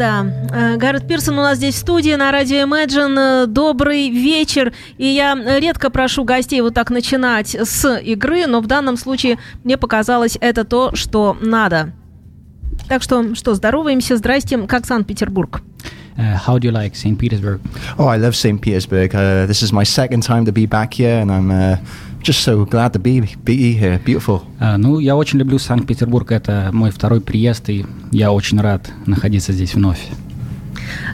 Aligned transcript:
да. 0.00 0.26
Э, 0.50 0.76
Гаррет 0.78 1.06
Пирсон 1.06 1.38
у 1.38 1.42
нас 1.42 1.58
здесь 1.58 1.74
в 1.74 1.78
студии 1.78 2.14
на 2.14 2.32
радио 2.32 2.56
Imagine. 2.66 3.44
Добрый 3.46 4.08
вечер. 4.08 4.72
И 4.96 5.06
я 5.06 5.34
редко 5.58 5.90
прошу 5.90 6.24
гостей 6.24 6.62
вот 6.62 6.72
так 6.72 6.88
начинать 6.88 7.54
с 7.54 7.98
игры, 7.98 8.46
но 8.46 8.62
в 8.62 8.66
данном 8.66 8.96
случае 8.96 9.38
мне 9.62 9.76
показалось 9.76 10.38
это 10.40 10.64
то, 10.64 10.96
что 10.96 11.36
надо. 11.42 11.92
Так 12.88 13.02
что, 13.02 13.34
что, 13.34 13.54
здороваемся, 13.54 14.16
здрасте, 14.16 14.56
как 14.66 14.86
Санкт-Петербург? 14.86 15.60
Uh, 16.16 16.34
how 16.46 16.58
do 16.58 16.64
you 16.64 16.72
like 16.72 16.94
St. 16.94 17.18
Petersburg? 17.18 17.60
Oh, 17.98 18.06
I 18.06 18.16
love 18.16 18.34
St. 18.34 18.60
Petersburg. 18.60 19.14
Uh, 19.14 19.46
this 19.46 19.62
is 19.62 19.70
my 19.70 19.84
second 19.84 20.22
time 20.22 20.46
to 20.46 20.52
be 20.52 20.66
back 20.66 20.94
here, 20.94 21.20
and 21.20 21.30
I'm 21.30 21.50
uh, 21.50 21.76
just 22.22 22.40
so 22.40 22.64
glad 22.64 22.92
to 22.92 22.98
be, 22.98 23.20
be 23.44 23.72
here. 23.74 23.98
Beautiful. 24.04 24.42
Uh, 24.60 24.76
ну, 24.76 24.98
я 24.98 25.16
очень 25.16 25.38
люблю 25.38 25.58
Санкт-Петербург. 25.58 26.30
Это 26.32 26.70
мой 26.72 26.90
второй 26.90 27.20
приезд, 27.20 27.68
и 27.70 27.86
я 28.12 28.32
очень 28.32 28.60
рад 28.60 28.90
находиться 29.06 29.52
здесь 29.52 29.74
вновь. 29.74 30.08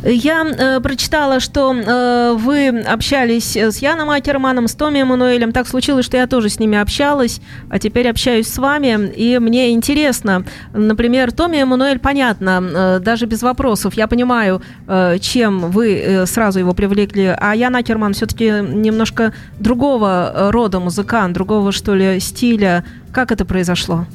Я 0.04 0.44
э, 0.44 0.80
прочитала, 0.80 1.40
что 1.40 1.74
э, 1.74 2.34
вы 2.36 2.68
общались 2.68 3.56
с 3.56 3.78
Яном 3.78 4.10
Акерманом, 4.10 4.68
с 4.68 4.74
Томми 4.74 5.00
Эммануэлем. 5.00 5.52
Так 5.52 5.66
случилось, 5.66 6.04
что 6.04 6.16
я 6.16 6.26
тоже 6.26 6.48
с 6.48 6.58
ними 6.58 6.78
общалась, 6.78 7.40
а 7.70 7.78
теперь 7.78 8.08
общаюсь 8.08 8.48
с 8.48 8.58
вами. 8.58 9.12
И 9.16 9.38
мне 9.38 9.72
интересно, 9.72 10.44
например, 10.72 11.32
Томми 11.32 11.58
Эммануэль, 11.58 11.98
понятно, 11.98 12.62
э, 12.62 12.98
даже 13.00 13.26
без 13.26 13.42
вопросов. 13.42 13.94
Я 13.94 14.06
понимаю, 14.06 14.62
э, 14.86 15.18
чем 15.20 15.70
вы 15.70 15.94
э, 15.94 16.26
сразу 16.26 16.58
его 16.58 16.74
привлекли. 16.74 17.34
А 17.38 17.54
Ян 17.54 17.76
Акерман 17.76 18.12
все-таки 18.12 18.46
немножко 18.46 19.32
другого 19.58 20.32
э, 20.34 20.50
рода 20.50 20.80
музыкант, 20.80 21.34
другого, 21.34 21.72
что 21.72 21.94
ли, 21.94 22.20
стиля. 22.20 22.84
Как 23.12 23.32
это 23.32 23.44
произошло? 23.44 24.06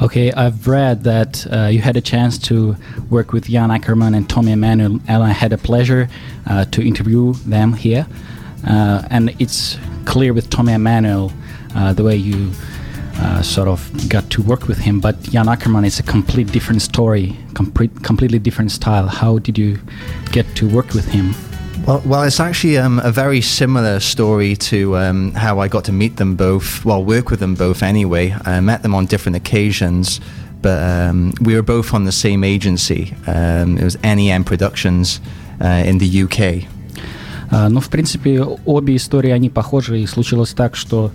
Okay, 0.00 0.30
I've 0.30 0.68
read 0.68 1.02
that 1.02 1.44
uh, 1.52 1.66
you 1.66 1.80
had 1.80 1.96
a 1.96 2.00
chance 2.00 2.38
to 2.38 2.76
work 3.10 3.32
with 3.32 3.48
Jan 3.48 3.72
Ackerman 3.72 4.14
and 4.14 4.30
Tommy 4.30 4.52
Emanuel, 4.52 5.00
and 5.08 5.22
I 5.24 5.30
had 5.30 5.52
a 5.52 5.58
pleasure 5.58 6.08
uh, 6.46 6.66
to 6.66 6.86
interview 6.86 7.32
them 7.44 7.72
here. 7.72 8.06
Uh, 8.64 9.02
and 9.10 9.34
it's 9.40 9.76
clear 10.04 10.32
with 10.32 10.50
Tommy 10.50 10.72
Emanuel 10.72 11.32
uh, 11.74 11.92
the 11.92 12.04
way 12.04 12.14
you 12.14 12.52
uh, 13.16 13.42
sort 13.42 13.66
of 13.66 14.08
got 14.08 14.30
to 14.30 14.40
work 14.40 14.68
with 14.68 14.78
him, 14.78 15.00
but 15.00 15.20
Jan 15.22 15.48
Ackerman 15.48 15.84
is 15.84 15.98
a 15.98 16.04
complete 16.04 16.52
different 16.52 16.80
story, 16.80 17.36
complete, 17.54 18.04
completely 18.04 18.38
different 18.38 18.70
style. 18.70 19.08
How 19.08 19.40
did 19.40 19.58
you 19.58 19.80
get 20.30 20.46
to 20.56 20.68
work 20.68 20.94
with 20.94 21.08
him? 21.08 21.34
Well, 21.87 22.01
well, 22.05 22.23
it's 22.23 22.39
actually 22.39 22.77
um, 22.77 22.99
a 22.99 23.11
very 23.11 23.41
similar 23.41 23.99
story 23.99 24.55
to 24.71 24.95
um, 24.95 25.33
how 25.33 25.59
I 25.59 25.67
got 25.67 25.83
to 25.85 25.91
meet 25.91 26.15
them 26.15 26.35
both. 26.35 26.85
Well, 26.85 27.03
work 27.03 27.29
with 27.29 27.39
them 27.39 27.55
both 27.55 27.83
anyway. 27.83 28.33
I 28.45 28.61
met 28.61 28.83
them 28.83 28.95
on 28.95 29.05
different 29.05 29.35
occasions, 29.35 30.21
but 30.61 30.81
um, 30.81 31.33
we 31.41 31.55
were 31.55 31.61
both 31.61 31.93
on 31.93 32.05
the 32.05 32.11
same 32.13 32.43
agency. 32.45 33.13
Um, 33.27 33.77
it 33.77 33.83
was 33.83 34.01
NEM 34.01 34.45
Productions 34.45 35.19
uh, 35.59 35.83
in 35.85 35.97
the 35.97 36.23
UK. 36.23 36.69
Uh, 37.51 37.67
ну, 37.69 37.81
в 37.81 37.89
принципе, 37.89 38.41
обе 38.65 38.95
истории, 38.95 39.31
они 39.31 39.49
похожи, 39.49 39.99
и 39.99 40.07
случилось 40.07 40.53
так, 40.53 40.75
что 40.75 41.11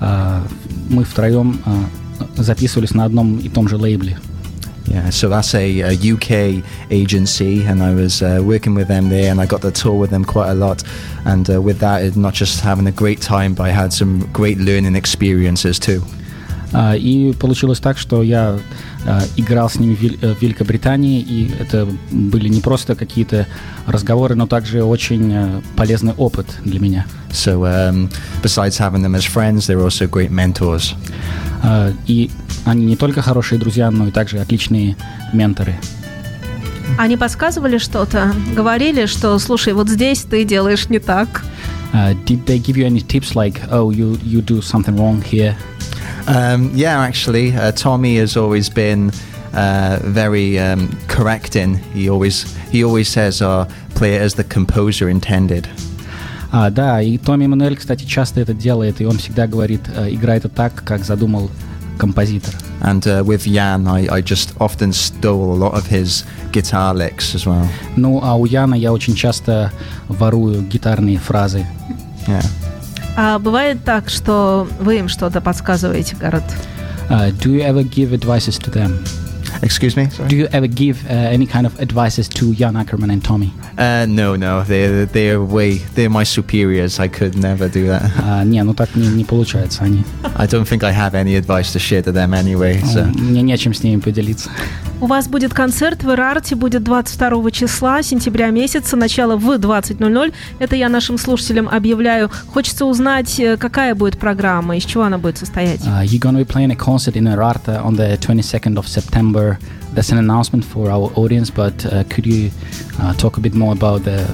uh, 0.00 0.40
мы 0.88 1.04
втроем 1.04 1.60
uh, 1.66 2.42
записывались 2.42 2.94
на 2.94 3.04
одном 3.04 3.38
и 3.38 3.48
том 3.48 3.68
же 3.68 3.76
лейбле. 3.76 4.16
Yeah, 4.86 5.10
so 5.10 5.28
that's 5.28 5.54
a, 5.54 5.80
a 5.80 5.92
UK 5.92 6.62
agency, 6.90 7.64
and 7.64 7.82
I 7.82 7.94
was 7.94 8.20
uh, 8.20 8.40
working 8.44 8.74
with 8.74 8.88
them 8.88 9.08
there, 9.08 9.30
and 9.30 9.40
I 9.40 9.46
got 9.46 9.62
to 9.62 9.70
tour 9.70 9.94
with 9.94 10.10
them 10.10 10.24
quite 10.24 10.50
a 10.50 10.54
lot. 10.54 10.82
And 11.24 11.48
uh, 11.48 11.62
with 11.62 11.78
that, 11.78 12.16
not 12.16 12.34
just 12.34 12.60
having 12.60 12.86
a 12.86 12.92
great 12.92 13.20
time, 13.20 13.54
but 13.54 13.64
I 13.64 13.70
had 13.70 13.92
some 13.92 14.28
great 14.32 14.58
learning 14.58 14.96
experiences 14.96 15.78
too. 15.78 16.02
Uh, 16.74 16.96
и 16.96 17.32
получилось 17.38 17.80
так, 17.80 17.98
что 17.98 18.22
я 18.22 18.58
uh, 18.95 18.95
играл 19.37 19.69
с 19.69 19.75
ними 19.75 19.95
в, 19.95 20.01
Вел- 20.01 20.35
в 20.35 20.41
Великобритании, 20.41 21.21
и 21.21 21.51
это 21.59 21.87
были 22.11 22.49
не 22.49 22.61
просто 22.61 22.95
какие-то 22.95 23.47
разговоры, 23.85 24.35
но 24.35 24.47
также 24.47 24.83
очень 24.83 25.31
uh, 25.31 25.63
полезный 25.75 26.13
опыт 26.13 26.47
для 26.63 26.79
меня. 26.79 27.05
So, 27.31 27.61
um, 27.61 28.09
besides 28.41 28.77
having 28.77 29.01
them 29.01 29.15
as 29.15 29.25
friends, 29.25 29.67
they're 29.67 29.81
also 29.81 30.09
great 30.09 30.29
mentors. 30.29 30.93
Uh, 31.63 31.95
и 32.05 32.29
они 32.65 32.85
не 32.85 32.95
только 32.95 33.21
хорошие 33.21 33.59
друзья, 33.59 33.91
но 33.91 34.07
и 34.07 34.11
также 34.11 34.39
отличные 34.39 34.97
менторы. 35.33 35.75
Они 36.97 37.17
подсказывали 37.17 37.77
что-то? 37.77 38.33
Говорили, 38.55 39.05
что, 39.05 39.37
слушай, 39.39 39.73
вот 39.73 39.89
здесь 39.89 40.23
ты 40.23 40.43
делаешь 40.43 40.89
не 40.89 40.99
так? 40.99 41.43
Uh, 41.93 42.13
did 42.25 42.45
they 42.45 42.59
give 42.59 42.75
you 42.75 42.85
any 42.85 42.99
tips 42.99 43.35
like, 43.35 43.61
oh, 43.71 43.89
you, 43.89 44.19
you 44.23 44.41
do 44.41 44.61
something 44.61 44.97
wrong 44.97 45.23
here? 45.23 45.55
Um, 46.26 46.70
yeah, 46.74 47.00
actually, 47.00 47.52
uh, 47.54 47.72
Tommy 47.72 48.16
has 48.16 48.36
always 48.36 48.68
been 48.68 49.12
uh, 49.52 49.98
very 50.02 50.58
um, 50.58 50.90
correcting. 51.08 51.76
He 51.94 52.08
always 52.08 52.44
he 52.70 52.84
always 52.84 53.08
says, 53.08 53.42
uh, 53.42 53.68
"Play 53.94 54.14
it 54.14 54.22
as 54.22 54.34
the 54.34 54.44
composer 54.44 55.08
intended." 55.08 55.68
А, 56.52 56.70
да, 56.70 57.00
и 57.00 57.16
Томми 57.16 57.46
Эммануэль, 57.46 57.76
кстати, 57.76 58.04
часто 58.04 58.40
это 58.40 58.52
делает, 58.52 59.00
и 59.00 59.06
он 59.06 59.16
всегда 59.16 59.46
говорит, 59.46 59.80
э, 59.88 60.10
играй 60.10 60.36
это 60.36 60.50
так, 60.50 60.84
как 60.84 61.02
задумал 61.02 61.50
композитор. 61.98 62.54
And 62.82 63.06
uh, 63.06 63.24
with 63.24 63.46
Jan, 63.46 63.86
I, 63.86 64.06
I 64.16 64.20
just 64.20 64.52
often 64.60 64.92
stole 64.92 65.54
a 65.54 65.56
lot 65.56 65.72
of 65.72 65.86
his 65.86 66.24
guitar 66.52 66.92
licks 66.94 67.34
as 67.34 67.46
well. 67.46 67.66
Ну, 67.96 68.20
а 68.22 68.36
у 68.36 68.44
Яна 68.44 68.74
я 68.74 68.92
очень 68.92 69.14
часто 69.14 69.72
ворую 70.08 70.62
гитарные 70.62 71.18
фразы. 71.18 71.66
Yeah. 72.26 72.44
А 73.17 73.39
бывает 73.39 73.83
так, 73.83 74.09
что 74.09 74.67
вы 74.79 74.99
им 74.99 75.09
что-то 75.09 75.41
подсказываете, 75.41 76.15
Гаррет? 76.15 76.43
Uh, 77.09 77.31
do 77.41 77.49
you 77.51 77.61
ever 77.63 77.83
give 77.83 78.13
advices 78.13 78.59
to 78.59 78.69
them? 78.71 79.03
Excuse 79.63 79.95
me. 79.95 80.07
Sorry? 80.09 80.29
Do 80.29 80.35
you 80.35 80.47
ever 80.51 80.67
give 80.67 81.03
uh, 81.09 81.13
any 81.13 81.47
kind 81.47 81.65
of 81.65 81.79
advices 81.81 82.29
to 82.29 82.53
Jan 82.53 82.75
Ackerman 82.75 83.09
and 83.09 83.23
Tommy? 83.23 83.51
Uh, 83.77 84.05
no, 84.07 84.35
no, 84.35 84.63
they're 84.63 85.05
they're 85.05 85.41
way 85.41 85.77
they're 85.95 86.09
my 86.11 86.23
superiors. 86.25 86.99
I 86.99 87.07
could 87.07 87.35
never 87.35 87.67
do 87.69 87.87
that. 87.87 88.11
А, 88.21 88.43
не, 88.43 88.61
ну 88.63 88.73
так 88.73 88.95
не, 88.95 89.07
не 89.07 89.23
получается. 89.23 89.83
Они, 89.83 90.03
I 90.35 90.45
don't 90.45 90.65
think 90.67 90.83
I 90.83 90.91
have 90.91 91.15
any 91.15 91.35
advice 91.35 91.71
to 91.73 91.79
share 91.79 92.03
to 92.03 92.11
them 92.11 92.33
anyway. 92.33 92.81
ну, 92.83 92.87
So 92.91 93.05
мне 93.17 93.41
нечем 93.41 93.73
с 93.73 93.81
ними 93.81 93.99
поделиться. 93.99 94.49
У 94.99 95.05
вас 95.05 95.27
будет 95.27 95.53
концерт 95.53 96.03
в 96.03 96.11
Ирарте, 96.11 96.55
будет 96.55 96.83
22 96.83 97.51
числа, 97.51 98.01
сентября 98.01 98.49
месяца, 98.49 98.95
начало 98.95 99.35
в 99.35 99.47
20.00. 99.47 100.33
Это 100.57 100.75
я 100.75 100.89
нашим 100.89 101.19
слушателям 101.19 101.69
объявляю. 101.69 102.31
Хочется 102.51 102.85
узнать, 102.85 103.39
э, 103.39 103.57
какая 103.57 103.93
будет 103.93 104.17
программа, 104.17 104.75
из 104.75 104.85
чего 104.85 105.03
она 105.03 105.19
будет 105.19 105.37
состоять. 105.37 105.81
Uh, 105.81 106.03
you're 106.03 106.19
going 106.19 106.33
to 106.33 106.39
be 106.39 106.45
playing 106.45 106.71
a 106.71 106.75
concert 106.75 107.15
in 107.15 107.27
Ararta 107.27 107.79
on 107.85 107.95
the 107.95 108.17
22nd 108.17 108.77
of 108.77 108.87
September. 108.87 109.59
That's 109.93 110.11
an 110.11 110.17
announcement 110.17 110.65
for 110.65 110.89
our 110.89 111.11
audience, 111.15 111.51
but 111.51 111.85
uh, 111.85 112.03
could 112.09 112.25
you 112.25 112.49
uh, 112.99 113.13
talk 113.13 113.37
a 113.37 113.39
bit 113.39 113.53
more 113.53 113.73
about 113.73 114.03
the 114.03 114.25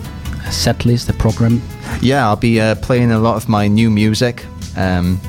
set 0.49 0.85
list, 0.85 1.07
the 1.07 1.13
program? 1.13 1.61
yeah, 2.01 2.25
I'll 2.25 2.37
be 2.37 2.61
uh, 2.61 2.75
playing 2.75 3.11
a 3.11 3.19
lot 3.19 3.35
of 3.35 3.49
my 3.49 3.67
new 3.67 3.89
music. 3.89 4.45
Um, 4.77 5.19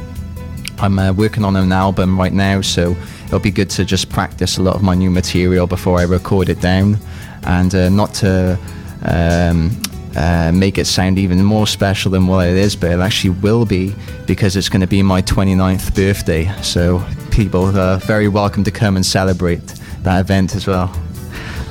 I'm 0.79 0.99
uh, 0.99 1.13
working 1.13 1.45
on 1.45 1.57
an 1.57 1.73
album 1.73 2.19
right 2.19 2.33
now, 2.33 2.61
so 2.61 2.95
it'll 3.34 3.40
be 3.40 3.52
good 3.52 3.70
to 3.72 3.86
just 3.86 4.10
practice 4.10 4.58
a 4.58 4.64
lot 4.64 4.76
of 4.76 4.82
my 4.82 4.96
new 4.96 5.10
material 5.10 5.68
before 5.68 6.00
I 6.00 6.04
record 6.04 6.50
it 6.50 6.62
down, 6.62 6.98
and 7.44 7.74
uh, 7.74 7.90
not 7.90 8.14
to 8.16 8.58
um, 9.04 9.72
uh, 10.16 10.52
make 10.54 10.78
it 10.78 10.88
sound 10.88 11.18
even 11.18 11.44
more 11.44 11.68
special 11.68 12.12
than 12.12 12.28
what 12.28 12.48
it 12.48 12.58
is, 12.58 12.76
but 12.76 12.92
it 12.92 13.00
actually 13.00 13.32
will 13.42 13.66
be 13.66 13.94
because 14.26 14.56
it's 14.56 14.70
going 14.70 14.82
to 14.82 14.88
be 14.88 15.04
my 15.04 15.22
29th 15.22 15.96
birthday. 15.96 16.52
So 16.62 17.04
people 17.32 17.78
are 17.78 17.98
very 17.98 18.28
welcome 18.28 18.64
to 18.64 18.72
come 18.72 18.96
and 18.96 19.06
celebrate 19.06 19.74
that 20.04 20.20
event 20.20 20.56
as 20.56 20.68
well. 20.68 20.90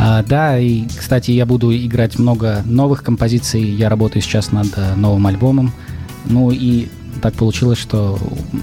А, 0.00 0.23
да, 0.23 0.56
и, 0.59 0.87
кстати, 0.87 1.33
я 1.33 1.45
буду 1.45 1.75
играть 1.75 2.19
много 2.19 2.62
новых 2.65 3.03
композиций. 3.03 3.62
Я 3.62 3.89
работаю 3.89 4.23
сейчас 4.23 4.53
над 4.53 4.69
э, 4.77 4.95
новым 4.95 5.27
альбомом. 5.27 5.73
Ну 6.27 6.53
и 6.53 6.87
так 7.21 7.35
получилось, 7.35 7.79
что 7.79 8.17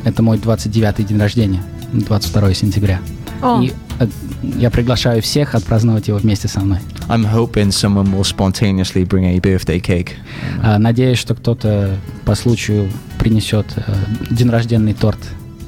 это 0.05 0.23
мой 0.23 0.37
29-й 0.37 1.03
день 1.03 1.19
рождения, 1.19 1.61
22 1.92 2.54
сентября. 2.54 3.00
О. 3.42 3.60
И 3.62 3.72
э, 3.98 4.06
я 4.58 4.70
приглашаю 4.70 5.22
всех 5.22 5.54
отпраздновать 5.54 6.08
его 6.08 6.18
вместе 6.18 6.48
со 6.48 6.60
мной. 6.60 6.78
I'm 7.08 7.24
hoping 7.24 7.68
someone 7.70 8.12
will 8.12 8.22
spontaneously 8.24 9.04
bring 9.06 9.24
a 9.26 9.38
birthday 9.38 9.80
cake. 9.80 10.10
А, 10.62 10.78
надеюсь, 10.78 11.18
что 11.18 11.34
кто-то 11.34 11.96
по 12.24 12.34
случаю 12.34 12.88
принесет 13.18 13.66
э, 13.76 13.82
день 14.30 14.50
рожденный 14.50 14.94
торт. 14.94 15.18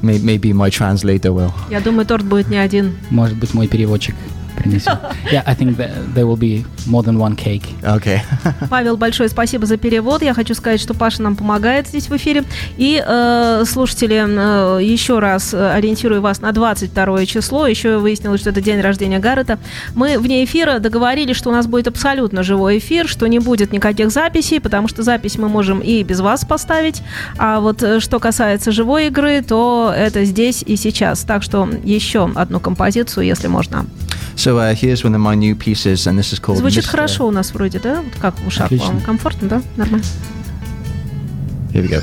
May- 0.03 0.21
Maybe 0.23 0.53
my 0.53 0.69
translator 0.71 1.35
will. 1.35 1.53
Я 1.71 1.81
думаю, 1.81 2.07
торт 2.07 2.25
будет 2.25 2.49
не 2.49 2.57
один. 2.59 2.93
Может 3.11 3.37
быть, 3.37 3.55
мой 3.55 3.69
переводчик 3.69 4.15
принесет. 4.63 4.99
Yeah, 5.33 5.43
I 5.47 5.55
think 5.55 5.77
there 5.77 6.27
will 6.27 6.37
be 6.37 6.65
more 6.87 7.03
than 7.03 7.19
one 7.19 7.37
cake. 7.37 7.63
Okay. 7.83 8.21
Павел, 8.71 8.97
большое 8.97 9.29
спасибо 9.29 9.67
за 9.67 9.77
перевод. 9.77 10.23
Я 10.23 10.35
хочу 10.35 10.55
сказать, 10.55 10.81
что 10.81 10.95
Паша 10.95 11.23
нам 11.23 11.37
помогает 11.37 11.89
здесь 11.89 12.09
в 12.09 12.17
эфире. 12.17 12.45
И, 12.77 13.03
э, 13.05 13.65
слушатели, 13.67 14.17
э, 14.17 14.83
еще 14.83 15.19
раз 15.21 15.55
э, 15.55 15.73
ориентирую 15.73 16.21
вас 16.21 16.41
на 16.41 16.53
22 16.53 17.27
число. 17.27 17.67
Еще 17.67 17.99
выяснилось, 17.99 18.41
что 18.41 18.51
это 18.51 18.61
день 18.61 18.81
рождения 18.81 19.19
Гаррета. 19.19 19.59
Мы 19.95 20.19
вне 20.19 20.45
эфира 20.45 20.79
договорились, 20.79 21.37
что 21.37 21.51
у 21.51 21.53
нас 21.53 21.67
будет 21.67 21.89
абсолютно 21.89 22.43
живой 22.43 22.79
эфир, 22.79 23.09
что 23.09 23.27
не 23.27 23.39
будет 23.39 23.73
никаких 23.73 24.11
записей, 24.11 24.61
потому 24.61 24.89
что 24.89 25.03
запись 25.03 25.39
мы 25.39 25.49
можем 25.49 25.81
и 25.81 26.03
без 26.03 26.21
вас 26.21 26.45
поставить. 26.45 27.03
А 27.39 27.61
вот 27.61 27.83
э, 27.83 28.01
что 28.01 28.19
касается 28.19 28.73
живой 28.73 29.07
игры, 29.07 29.43
то 29.43 29.93
это 29.97 30.25
здесь 30.25 30.63
и 30.67 30.77
сейчас. 30.77 31.21
Так 31.23 31.43
что 31.43 31.69
еще 31.85 32.31
одну 32.35 32.61
композицию, 32.61 33.27
если 33.27 33.49
можно. 33.49 33.87
So 34.37 34.59
uh, 34.59 34.75
here's 34.75 35.05
one 35.05 35.15
of 35.15 35.21
my 35.21 35.35
new 35.35 35.55
pieces, 35.55 36.07
and 36.07 36.19
this 36.19 36.33
is 36.33 36.41
called. 36.41 36.59
Звучит 36.59 36.85
Mr. 36.85 36.89
хорошо 36.89 37.27
у 37.27 37.31
нас 37.31 37.53
вроде, 37.53 37.79
да? 37.79 38.03
Вот 38.03 38.15
как 38.21 38.39
в 38.41 38.47
ушах 38.47 38.67
Отлично. 38.67 38.89
вам? 38.89 39.01
Комфортно, 39.03 39.49
да? 39.49 39.63
Нормально. 39.77 40.05
Here 41.73 41.83
we 41.83 41.89
go. 41.89 42.03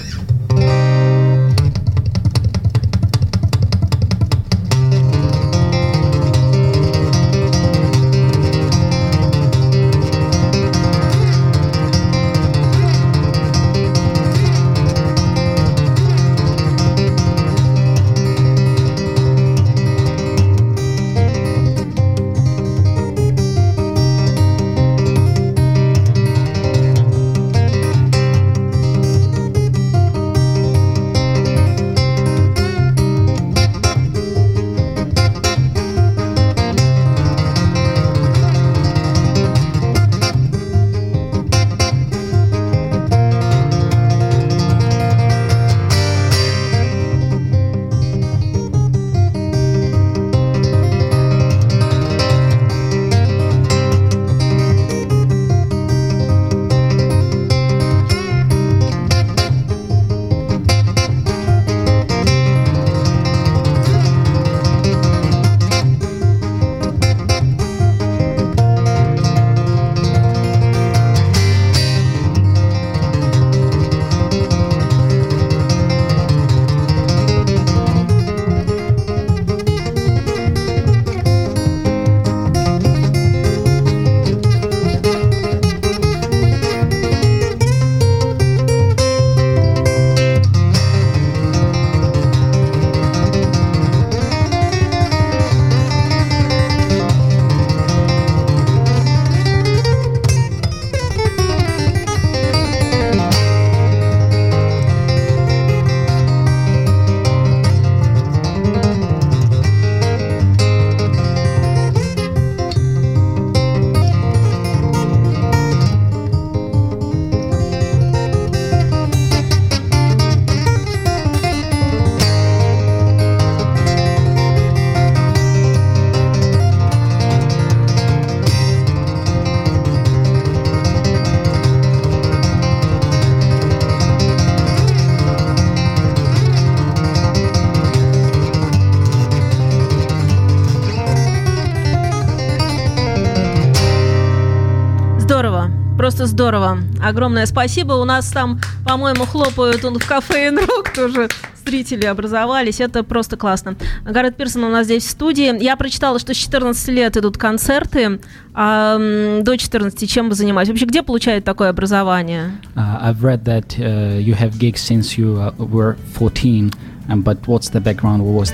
Просто 146.00 146.28
здорово. 146.28 146.78
Огромное 147.04 147.46
спасибо. 147.46 147.92
У 147.96 148.06
нас 148.06 148.30
там, 148.30 148.62
по-моему, 148.86 149.26
хлопают 149.26 149.84
он 149.84 150.00
в 150.00 150.08
кафе 150.08 150.48
Инрок 150.48 150.94
тоже 150.96 151.28
зрители 151.66 152.06
образовались. 152.06 152.80
Это 152.80 153.04
просто 153.04 153.36
классно. 153.36 153.76
Гаррет 154.06 154.38
Пирсон 154.38 154.64
у 154.64 154.70
нас 154.70 154.86
здесь 154.86 155.04
в 155.04 155.10
студии. 155.10 155.62
Я 155.62 155.76
прочитала, 155.76 156.18
что 156.18 156.34
с 156.34 156.38
14 156.38 156.88
лет 156.88 157.18
идут 157.18 157.38
концерты. 157.38 158.22
А 158.54 158.98
до 159.42 159.58
14 159.58 160.10
чем 160.10 160.30
вы 160.30 160.36
занимаетесь? 160.36 160.70
Вообще, 160.72 160.86
где 160.86 161.04
получают 161.04 161.44
такое 161.44 161.68
образование? 161.70 162.52
Uh, 162.78 163.02
I've 163.04 163.22
read 163.22 163.44
that 163.44 163.78
uh, 163.78 164.20
you 164.20 164.36
have 164.36 164.58
gigs 164.58 164.80
since 164.80 165.18
you 165.18 165.36
uh, 165.36 165.52
were 165.58 165.98
14, 166.18 166.72
um, 167.10 167.22
but 167.22 167.46
what's 167.46 167.70
the 167.72 167.82
background? 167.82 168.24
What 168.24 168.40
was 168.40 168.54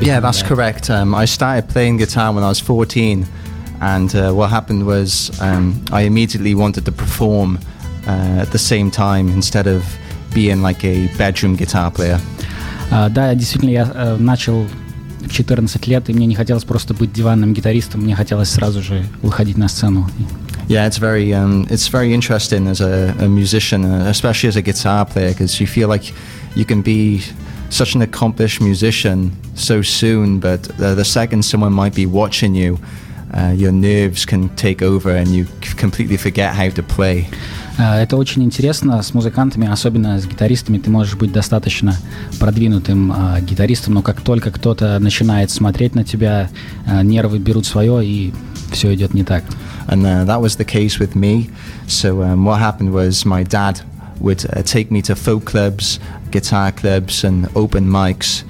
Yeah, 0.00 0.18
that's 0.18 0.42
that? 0.42 0.48
correct. 0.48 0.90
Um, 0.90 1.14
I 1.14 1.26
started 1.26 1.68
playing 1.68 1.98
guitar 1.98 2.32
when 2.34 2.42
I 2.42 2.48
was 2.48 2.58
14, 2.58 3.24
and 3.81 4.15
uh, 4.15 4.31
what 4.31 4.49
happened 4.49 4.85
was 4.85 5.31
um, 5.41 5.83
I 5.91 6.01
immediately 6.01 6.55
wanted 6.55 6.85
to 6.85 6.91
perform 6.91 7.59
uh, 8.07 8.41
at 8.41 8.51
the 8.51 8.57
same 8.57 8.89
time 8.89 9.29
instead 9.29 9.67
of 9.67 9.83
being 10.33 10.61
like 10.61 10.83
a 10.83 11.07
bedroom 11.17 11.55
guitar 11.55 11.91
player. 11.91 12.19
А, 12.89 13.09
да, 13.09 13.33
действительно, 13.35 13.69
я 13.71 13.91
э, 13.93 14.17
начал 14.17 14.65
в 15.19 15.29
14 15.29 15.87
лет, 15.87 16.09
и 16.09 16.13
мне 16.13 16.25
не 16.25 16.35
хотелось 16.35 16.63
просто 16.63 16.93
быть 16.93 17.11
диванным 17.11 17.53
гитаристом, 17.53 18.01
мне 18.01 18.15
хотелось 18.15 18.49
сразу 18.49 18.81
же 18.81 19.03
выходить 19.21 19.57
на 19.57 19.67
сцену. 19.67 20.07
Yeah, 20.69 20.85
it's 20.85 20.97
very 20.97 21.31
um, 21.33 21.65
it's 21.69 21.87
very 21.87 22.13
interesting 22.13 22.67
as 22.67 22.81
a, 22.81 23.13
a 23.19 23.27
musician, 23.27 23.85
uh, 23.85 24.09
especially 24.09 24.49
as 24.49 24.57
a 24.57 24.61
guitar 24.61 25.05
player, 25.05 25.29
because 25.29 25.61
you 25.61 25.67
feel 25.67 25.87
like 25.87 26.13
you 26.55 26.65
can 26.65 26.81
be 26.81 27.21
such 27.69 27.95
an 27.95 28.01
accomplished 28.01 28.61
musician 28.61 29.31
so 29.55 29.81
soon, 29.81 30.39
but 30.39 30.69
uh, 30.79 30.93
the 30.95 31.05
second 31.05 31.43
someone 31.43 31.73
might 31.73 31.95
be 31.95 32.05
watching 32.05 32.53
you, 32.53 32.79
uh, 33.34 33.52
your 33.56 33.72
nerves 33.72 34.24
can 34.24 34.48
take 34.56 34.82
over 34.82 35.10
and 35.16 35.28
you 35.28 35.46
c- 35.62 35.74
completely 35.76 36.16
forget 36.16 36.54
how 36.54 36.68
to 36.70 36.82
play. 36.82 37.26
А, 37.78 38.00
Это 38.00 38.16
очень 38.16 38.42
интересно 38.42 39.02
с 39.02 39.14
музыкантами, 39.14 39.66
особенно 39.66 40.18
с 40.18 40.26
гитаристами. 40.26 40.78
Ты 40.78 40.90
можешь 40.90 41.14
быть 41.16 41.32
достаточно 41.32 41.96
продвинутым 42.38 43.12
а, 43.12 43.40
гитаристом, 43.40 43.94
но 43.94 44.02
как 44.02 44.20
только 44.20 44.50
кто-то 44.50 44.98
начинает 44.98 45.50
смотреть 45.50 45.94
на 45.94 46.04
тебя, 46.04 46.50
а, 46.86 47.02
нервы 47.02 47.38
берут 47.38 47.64
свое, 47.66 48.04
и 48.04 48.32
все 48.72 48.94
идет 48.94 49.14
не 49.14 49.24
так. 49.24 49.44
And 49.88 50.04
uh, 50.04 50.24
that 50.26 50.40
was 50.40 50.56
the 50.56 50.64
case 50.64 50.98
with 51.00 51.14
me. 51.16 51.50
So 51.88 52.22
um, 52.22 52.44
what 52.44 52.60
happened 52.60 52.92
was 52.92 53.24
my 53.24 53.42
dad 53.42 53.80
would 54.20 54.44
uh, 54.46 54.62
take 54.62 54.90
me 54.90 55.02
to 55.02 55.16
folk 55.16 55.44
clubs, 55.44 55.98
guitar 56.30 56.70
clubs, 56.72 57.24
and 57.24 57.48
open 57.56 57.88
mics, 57.90 58.44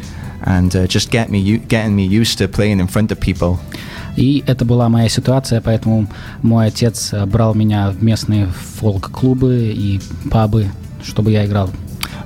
and 0.45 0.75
uh, 0.75 0.87
just 0.87 1.11
get 1.11 1.29
me 1.29 1.39
u- 1.39 1.57
getting 1.57 1.95
me 1.95 2.05
used 2.05 2.37
to 2.37 2.47
playing 2.47 2.79
in 2.79 2.87
front 2.87 3.11
of 3.11 3.19
people. 3.19 3.59
И 4.15 4.43
это 4.47 4.65
была 4.65 4.89
моя 4.89 5.09
ситуация, 5.09 5.61
поэтому 5.61 6.07
мой 6.41 6.67
отец 6.67 7.13
а, 7.13 7.25
брал 7.27 7.53
меня 7.53 7.91
в 7.91 8.03
местные 8.03 8.47
фолк-клубы 8.47 9.71
и 9.71 10.01
пабы, 10.31 10.67
чтобы 11.03 11.31
я 11.31 11.45
играл. 11.45 11.69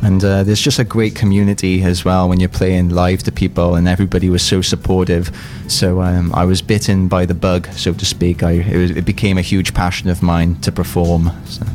And 0.02 0.24
uh, 0.24 0.44
there's 0.44 0.62
just 0.62 0.80
a 0.80 0.84
great 0.84 1.16
community 1.16 1.84
as 1.84 2.04
well 2.04 2.28
when 2.28 2.40
you're 2.40 2.50
playing 2.50 2.90
live 2.90 3.24
to 3.24 3.32
people, 3.32 3.76
and 3.76 3.88
everybody 3.88 4.30
was 4.30 4.42
so 4.42 4.62
supportive. 4.62 5.32
So 5.68 6.02
um, 6.02 6.32
I 6.34 6.46
was 6.46 6.62
bitten 6.62 7.08
by 7.08 7.26
the 7.26 7.36
bug, 7.36 7.68
so 7.74 7.94
to 7.94 8.06
speak. 8.06 8.42
I, 8.42 8.52
it, 8.52 8.78
was, 8.78 8.92
it 8.92 9.06
became 9.06 9.38
a 9.38 9.44
huge 9.44 9.74
passion 9.74 10.10
of 10.10 10.24
mine 10.24 10.56
to 10.62 10.72
perform. 10.72 11.32
So. 11.46 11.66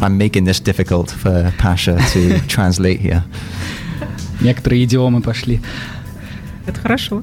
I'm 0.00 0.16
making 0.16 0.44
this 0.44 0.60
difficult 0.60 1.10
for 1.10 1.52
Pasha 1.58 1.98
to 2.12 2.38
translate 2.48 3.00
here. 3.00 3.22
Некоторые 4.40 4.84
идиомы 4.84 5.20
пошли. 5.22 5.60
Это 6.66 6.80
хорошо. 6.80 7.22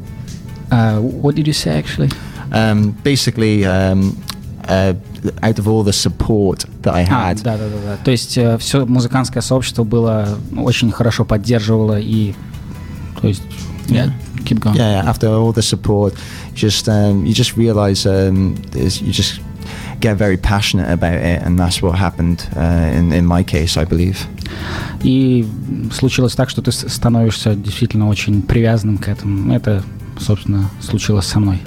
А, 0.69 0.99
what 0.99 1.35
did 1.35 1.45
you 1.45 1.53
say 1.53 1.77
actually? 1.81 2.11
Um, 2.51 2.95
basically, 3.03 3.63
um, 3.65 4.15
uh, 4.67 4.95
out 5.41 5.59
of 5.59 5.67
all 5.67 5.83
the 5.83 5.91
support 5.93 6.65
that 6.83 6.93
I 6.93 7.03
А, 7.09 7.29
had, 7.33 7.41
да, 7.43 7.57
да, 7.57 7.67
да, 7.69 7.75
да. 7.85 7.97
То 8.03 8.11
есть 8.11 8.31
все 8.59 8.85
музыкантское 8.85 9.41
сообщество 9.41 9.83
было 9.83 10.37
очень 10.55 10.91
хорошо 10.91 11.25
поддерживало 11.25 11.99
и, 11.99 12.33
то 13.21 13.27
есть, 13.27 13.41
yeah, 13.87 14.11
keep 14.45 14.59
going. 14.59 14.75
yeah, 14.77 15.03
after 15.05 15.27
all 15.29 15.53
the 15.53 15.61
support, 15.61 16.13
just 16.55 16.87
um, 16.87 17.25
you 17.25 17.33
just 17.33 17.55
realize 17.57 18.05
um, 18.05 18.55
there's- 18.71 19.01
you 19.01 19.11
just 19.11 19.39
get 19.99 20.15
very 20.17 20.37
passionate 20.37 20.89
about 20.89 21.15
it, 21.21 21.41
and 21.45 21.57
that's 21.59 21.81
what 21.81 21.95
happened 21.95 22.47
uh, 22.55 22.97
in 22.97 23.11
in 23.13 23.25
my 23.25 23.43
case, 23.43 23.75
I 23.77 23.83
believe. 23.85 24.25
И 25.02 25.46
случилось 25.92 26.34
так, 26.34 26.48
что 26.48 26.62
ты 26.62 26.70
становишься 26.72 27.54
действительно 27.54 28.08
очень 28.08 28.42
привязанным 28.42 28.98
к 28.98 29.08
этому. 29.08 29.52
Это 29.52 29.82
собственно, 30.18 30.70
случилось 30.80 31.26
со 31.26 31.40
мной. 31.40 31.60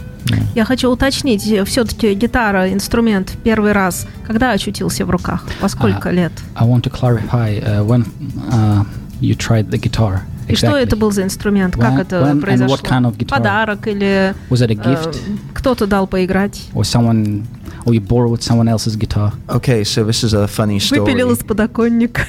Я 0.56 0.66
хочу 0.66 0.90
уточнить, 0.90 1.44
все-таки 1.68 2.14
гитара, 2.16 2.74
инструмент 2.74 3.34
первый 3.44 3.74
раз, 3.74 4.08
когда 4.26 4.52
очутился 4.52 5.06
в 5.06 5.10
руках? 5.12 5.46
Во 5.62 5.70
сколько 5.70 6.10
А, 6.10 6.12
лет? 6.12 6.32
I 6.56 6.68
want 6.68 6.82
to 6.84 6.92
clarify 6.92 7.62
uh, 7.62 7.86
when 7.86 8.06
uh, 8.50 8.84
you 9.22 9.36
tried 9.36 9.70
the 9.70 9.80
guitar. 9.80 10.22
И 10.48 10.56
что 10.56 10.68
exactly. 10.68 10.84
это 10.84 10.96
был 10.96 11.12
за 11.12 11.24
инструмент? 11.24 11.76
Как 11.76 11.94
When- 11.94 12.02
это 12.02 12.16
when 12.18 12.32
and 12.34 12.42
произошло? 12.42 12.76
what 12.76 12.84
kind 12.84 13.06
of 13.06 13.18
guitar? 13.18 13.38
Подарок 13.38 13.88
или 13.88 14.34
Was 14.50 14.62
it 14.62 14.72
a 14.72 14.74
э, 14.74 14.76
gift? 14.76 15.18
кто-то 15.54 15.86
дал 15.86 16.08
поиграть? 16.08 16.70
or 16.74 16.82
someone, 16.84 17.44
or 17.86 17.94
you 17.94 18.00
borrowed 18.00 18.42
someone 18.42 18.68
else's 18.68 18.96
guitar? 18.96 19.34
Okay, 19.48 19.84
so 19.84 20.04
this 20.04 20.24
is 20.24 20.34
a 20.34 20.48
funny 20.48 20.80
story. 20.80 21.02
Выпилил 21.02 21.32
из 21.32 21.40
подоконника. 21.40 22.24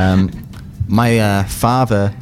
Um, 0.00 0.30
my 0.88 1.18
uh, 1.18 1.44
father 1.44 2.12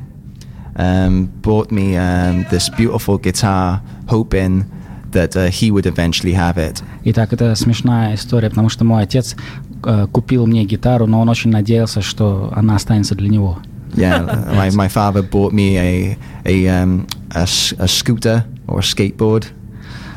um, 0.77 1.27
bought 1.43 1.71
me 1.71 1.97
um, 1.97 2.45
this 2.51 2.69
beautiful 2.71 3.19
guitar, 3.19 3.81
hoping 4.09 4.65
that 5.13 5.37
uh, 5.37 5.47
he 5.51 5.71
would 5.71 5.87
eventually 5.87 6.33
have 6.35 6.57
it. 6.59 6.83
Итак, 7.05 7.33
это 7.33 7.55
смешная 7.55 8.15
история, 8.15 8.49
потому 8.51 8.69
что 8.69 8.85
мой 8.85 9.03
отец 9.05 9.37
э, 9.85 10.07
купил 10.11 10.47
мне 10.47 10.65
гитару, 10.65 11.07
но 11.07 11.21
он 11.21 11.29
очень 11.29 11.51
надеялся, 11.51 12.01
что 12.03 12.53
она 12.57 12.77
останется 12.77 13.15
для 13.15 13.29
него. 13.29 13.59
Yeah, 13.95 14.27
my, 14.57 14.71
my 14.71 14.89
father 14.89 15.23
bought 15.23 15.53
me 15.53 15.77
a 15.79 16.19
a, 16.45 16.67
um, 16.83 17.07
a, 17.31 17.43
s- 17.43 17.75
a 17.79 17.87
scooter 17.87 18.45
or 18.67 18.79
a 18.81 18.83
skateboard. 18.83 19.45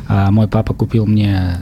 А 0.07 0.31
мой 0.31 0.47
папа 0.47 0.73
купил 0.73 1.05
мне 1.05 1.57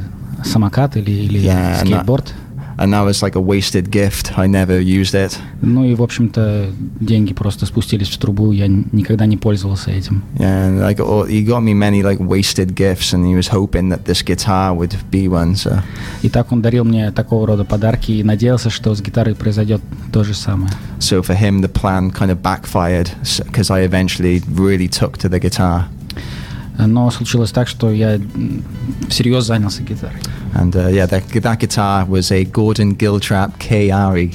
самокат 0.46 0.96
или, 0.96 1.12
или 1.12 1.39
Yeah, 1.42 1.82
and 1.82 1.88
that- 1.89 2.04
скейтборд. 2.06 2.34
and 2.80 2.92
that 2.94 3.04
was 3.06 3.22
like 3.22 3.36
a 3.36 3.42
wasted 3.42 3.89
gift. 3.89 4.38
I 4.38 4.48
never 4.48 4.80
used 4.80 5.13
it. 5.13 5.38
Ну 5.62 5.86
и, 5.86 5.96
в 5.96 6.01
общем-то, 6.01 6.68
деньги 7.00 7.34
просто 7.34 7.65
спустились 7.65 8.10
в 8.10 8.18
трубу, 8.18 8.51
я 8.51 8.65
н- 8.65 8.88
никогда 8.92 9.25
не 9.25 9.38
пользовался 9.38 9.92
этим. 9.92 10.24
Yeah, 10.38 10.68
and 10.70 10.80
like 10.82 11.00
oh, 11.00 11.25
he 11.27 11.46
got 11.46 11.62
me 11.63 11.74
many 11.74 12.01
like 12.04 12.20
wasted 12.20 12.75
gifts, 12.75 13.13
and 13.13 13.25
he 13.25 13.36
was 13.36 13.48
hoping 13.50 13.89
that 13.89 14.06
this 14.06 14.22
guitar 14.24 14.75
would 14.75 14.96
be 15.12 15.27
one. 15.27 15.56
So 15.56 15.82
И 16.22 16.30
так 16.30 16.51
он 16.51 16.62
дарил 16.62 16.84
мне 16.86 17.12
такого 17.12 17.48
рода 17.48 17.63
подарки 17.65 18.12
и 18.12 18.24
надеялся, 18.24 18.70
что 18.70 18.94
с 18.96 19.01
гитарой 19.01 19.36
произойдет 19.36 19.82
то 20.12 20.24
же 20.24 20.34
самое. 20.34 20.72
so 21.00 21.22
for 21.22 21.36
him 21.38 21.62
the 21.62 21.68
plan 21.72 22.10
kind 22.12 22.32
of 22.32 22.42
backfired 22.42 23.10
because 23.46 23.70
I 23.70 23.82
eventually 23.86 24.42
really 24.48 24.88
took 24.88 25.18
to 25.20 25.30
the 25.30 25.39
guitar. 25.39 25.88
Но 26.79 27.11
случилось 27.11 27.50
так, 27.50 27.69
что 27.69 27.91
я 27.91 28.19
всерьез 29.09 29.45
занялся 29.45 29.83
гитарой. 29.83 30.21
And 30.55 30.75
uh, 30.75 30.89
yeah, 30.89 31.07
that, 31.07 31.25
that 31.33 31.59
guitar 31.61 32.07
was 32.07 32.33
a 32.33 32.45
Gordon 32.45 32.97
Giltrap 32.97 33.53
KRE. 33.59 34.35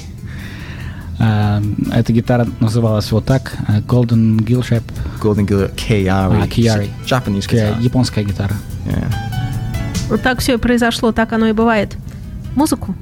А, 1.18 1.62
Эта 1.94 2.12
гитара 2.14 2.48
называлась 2.60 3.12
вот 3.12 3.26
так, 3.26 3.54
э, 3.68 3.80
Golden 3.82 4.38
Gill 4.46 4.62
Trap, 4.62 4.84
Gordon 5.22 5.48
Giltrap 5.48 5.76
KRE. 5.76 6.08
А, 6.10 6.48
KRE. 6.48 6.90
Japanese 7.06 7.48
guitar. 7.50 7.82
японская 7.82 8.24
гитара. 8.24 8.56
Yeah. 8.86 9.12
Вот 10.10 10.22
так 10.22 10.40
все 10.40 10.56
и 10.56 10.58
произошло, 10.58 11.12
так 11.12 11.34
оно 11.34 11.48
и 11.48 11.54
бывает. 11.54 11.96
Музыку? 12.56 12.96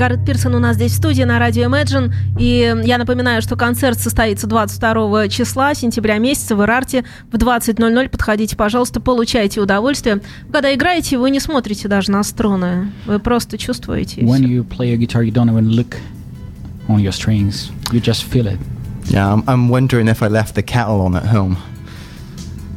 Гаррет 0.00 0.24
Пирсон 0.24 0.54
у 0.54 0.58
нас 0.58 0.76
здесь 0.76 0.92
в 0.92 0.94
студии 0.96 1.24
на 1.24 1.38
радио 1.38 1.64
Imagine. 1.68 2.10
И 2.38 2.74
я 2.84 2.96
напоминаю, 2.96 3.42
что 3.42 3.54
концерт 3.54 4.00
состоится 4.00 4.46
22 4.46 5.28
числа 5.28 5.74
сентября 5.74 6.16
месяца 6.16 6.56
в 6.56 6.62
Ирарте 6.62 7.04
в 7.30 7.34
20.00. 7.36 8.08
Подходите, 8.08 8.56
пожалуйста, 8.56 8.98
получайте 8.98 9.60
удовольствие. 9.60 10.22
Когда 10.50 10.74
играете, 10.74 11.18
вы 11.18 11.30
не 11.30 11.38
смотрите 11.38 11.86
даже 11.86 12.10
на 12.12 12.22
струны. 12.22 12.90
Вы 13.04 13.18
просто 13.18 13.58
чувствуете. 13.58 14.22
When 14.22 14.40
you 14.40 14.66
play 14.66 14.94
a 14.94 14.96
guitar, 14.96 15.22
you 15.22 15.30
don't 15.32 15.50
even 15.50 15.68
look 15.68 15.98
on 16.88 17.00
your 17.02 17.12
strings. 17.12 17.70
You 17.92 18.00
just 18.00 18.24
feel 18.24 18.46
it. 18.46 18.58
Yeah, 19.10 19.30
I'm, 19.30 19.44
I'm 19.46 19.68
wondering 19.68 20.08
if 20.08 20.22
I 20.22 20.28
left 20.28 20.54
the 20.54 20.62
kettle 20.62 21.02
on 21.02 21.14
at 21.14 21.26
home. 21.26 21.58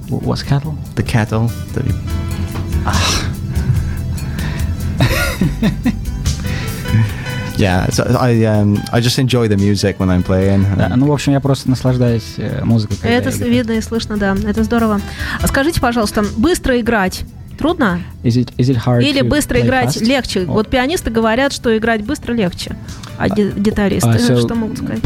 Wh- 0.09 0.27
What's 0.27 0.43
cattle? 0.43 0.75
The 0.95 1.03
kettle. 1.03 1.47
The, 1.71 1.83
yeah, 7.57 7.87
so 7.89 8.03
I 8.19 8.43
um, 8.45 8.77
I 8.91 8.99
just 8.99 9.19
enjoy 9.19 9.47
the 9.47 9.57
music 9.57 9.99
when 9.99 10.09
I'm 10.09 10.23
playing. 10.23 10.65
Да, 10.77 10.89
ну, 10.95 11.07
в 11.07 11.11
общем, 11.11 11.33
я 11.33 11.39
просто 11.39 11.69
наслаждаюсь 11.69 12.35
э, 12.37 12.63
музыкой. 12.63 12.97
когда 12.97 13.15
Это 13.15 13.29
видно 13.45 13.71
и 13.73 13.81
слышно, 13.81 14.17
да. 14.17 14.35
Это 14.47 14.63
здорово. 14.63 14.99
А 15.41 15.47
скажите, 15.47 15.79
пожалуйста, 15.79 16.23
быстро 16.37 16.79
играть 16.79 17.23
трудно? 17.57 18.01
Is 18.23 18.37
it, 18.37 18.53
is 18.57 18.69
it 18.69 18.77
hard 18.85 19.03
Или 19.03 19.21
быстро 19.21 19.59
играть 19.61 19.95
fast? 19.95 20.03
легче? 20.03 20.41
Or- 20.41 20.45
Вот 20.47 20.69
пианисты 20.69 21.11
говорят, 21.11 21.53
что 21.53 21.75
играть 21.77 22.03
быстро 22.03 22.33
легче. 22.33 22.75
А 23.17 23.29
ги- 23.29 23.53
гитаристы 23.55 24.09
Uh, 24.09 24.17
so 24.17 24.39
что 24.45 24.55
могут 24.55 24.77
сказать? 24.79 25.01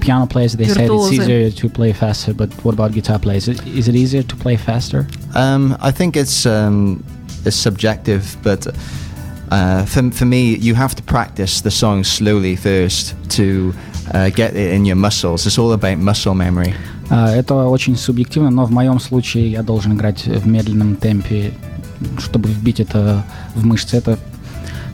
piano 0.00 0.28
players 0.28 0.54
they 0.54 0.66
say 0.68 0.86
it's 0.86 0.88
Virtuosi. 0.88 1.16
easier 1.18 1.50
to 1.50 1.68
play 1.68 1.92
faster, 1.92 2.32
but 2.34 2.50
what 2.62 2.74
about 2.74 2.92
guitar 2.92 3.18
players? 3.18 3.48
Is 3.48 3.58
is 3.64 3.88
it 3.88 3.94
easier 3.96 4.22
to 4.22 4.36
play 4.36 4.56
faster? 4.56 5.06
Um, 5.34 5.76
I 5.80 5.90
think 5.90 6.14
it's 6.16 6.46
um, 6.46 7.02
is 7.44 7.54
subjective, 7.56 8.36
but 8.44 8.66
uh, 8.66 8.72
for, 9.50 10.10
for 10.12 10.24
me, 10.24 10.56
you 10.56 10.74
have 10.74 10.94
to 10.96 11.02
practice 11.02 11.60
the 11.60 11.70
song 11.70 12.04
slowly 12.04 12.56
first 12.56 13.14
to 13.36 13.72
uh, 14.12 14.30
get 14.30 14.54
it 14.54 14.72
in 14.74 14.84
your 14.84 14.96
muscles. 14.96 15.46
It's 15.46 15.58
all 15.58 15.72
about 15.72 15.98
muscle 15.98 16.34
memory. 16.34 16.74
А, 17.08 17.30
Это 17.30 17.54
очень 17.68 17.96
субъективно, 17.96 18.50
но 18.50 18.64
в 18.64 18.70
моем 18.72 18.98
случае 18.98 19.50
я 19.50 19.62
должен 19.62 19.92
играть 19.94 20.26
в 20.26 20.46
медленном 20.46 20.96
темпе, 20.96 21.52
чтобы 22.18 22.48
вбить 22.50 22.80
это 22.80 23.24
в 23.54 23.64
мышцы. 23.64 23.96
Это 23.96 24.18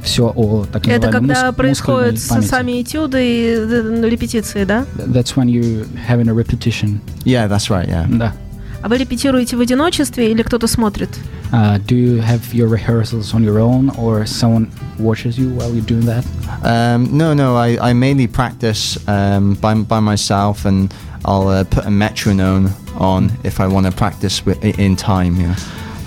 все 0.02 0.30
о 0.34 0.66
так 0.70 0.86
Это 0.86 1.10
когда 1.10 1.48
мус- 1.50 1.54
происходят 1.54 2.18
сами 2.18 2.82
этюды 2.82 3.18
и 3.24 3.54
э, 3.56 4.08
репетиции, 4.10 4.64
да? 4.64 4.84
That's 4.96 5.34
when 5.36 5.46
you 5.46 5.86
having 6.08 6.28
a 6.28 6.34
repetition. 6.34 7.00
Yeah, 7.24 7.48
that's 7.48 7.70
right, 7.70 7.88
yeah. 7.88 8.06
Да. 8.08 8.34
А 8.82 8.88
вы 8.88 8.98
репетируете 8.98 9.56
в 9.56 9.60
одиночестве 9.60 10.30
или 10.32 10.42
кто-то 10.42 10.66
смотрит? 10.66 11.08
Uh, 11.10 11.41
do 11.86 11.94
you 11.96 12.20
have 12.20 12.54
your 12.54 12.68
rehearsals 12.68 13.34
on 13.34 13.44
your 13.44 13.58
own 13.58 13.90
or 13.96 14.24
someone 14.26 14.70
watches 14.98 15.38
you 15.38 15.50
while 15.50 15.72
you're 15.72 15.84
doing 15.84 16.06
that? 16.06 16.24
Um, 16.64 17.16
no, 17.16 17.34
no, 17.34 17.56
I, 17.56 17.90
I 17.90 17.92
mainly 17.92 18.26
practice 18.26 18.96
um, 19.08 19.54
by, 19.54 19.74
by 19.74 20.00
myself 20.00 20.64
and 20.64 20.92
I'll 21.24 21.48
uh, 21.48 21.64
put 21.64 21.84
a 21.84 21.90
metronome 21.90 22.70
on 22.96 23.30
if 23.44 23.60
I 23.60 23.66
want 23.66 23.86
to 23.86 23.92
practice 23.92 24.42
in 24.62 24.96
time, 24.96 25.36
yeah. 25.40 25.56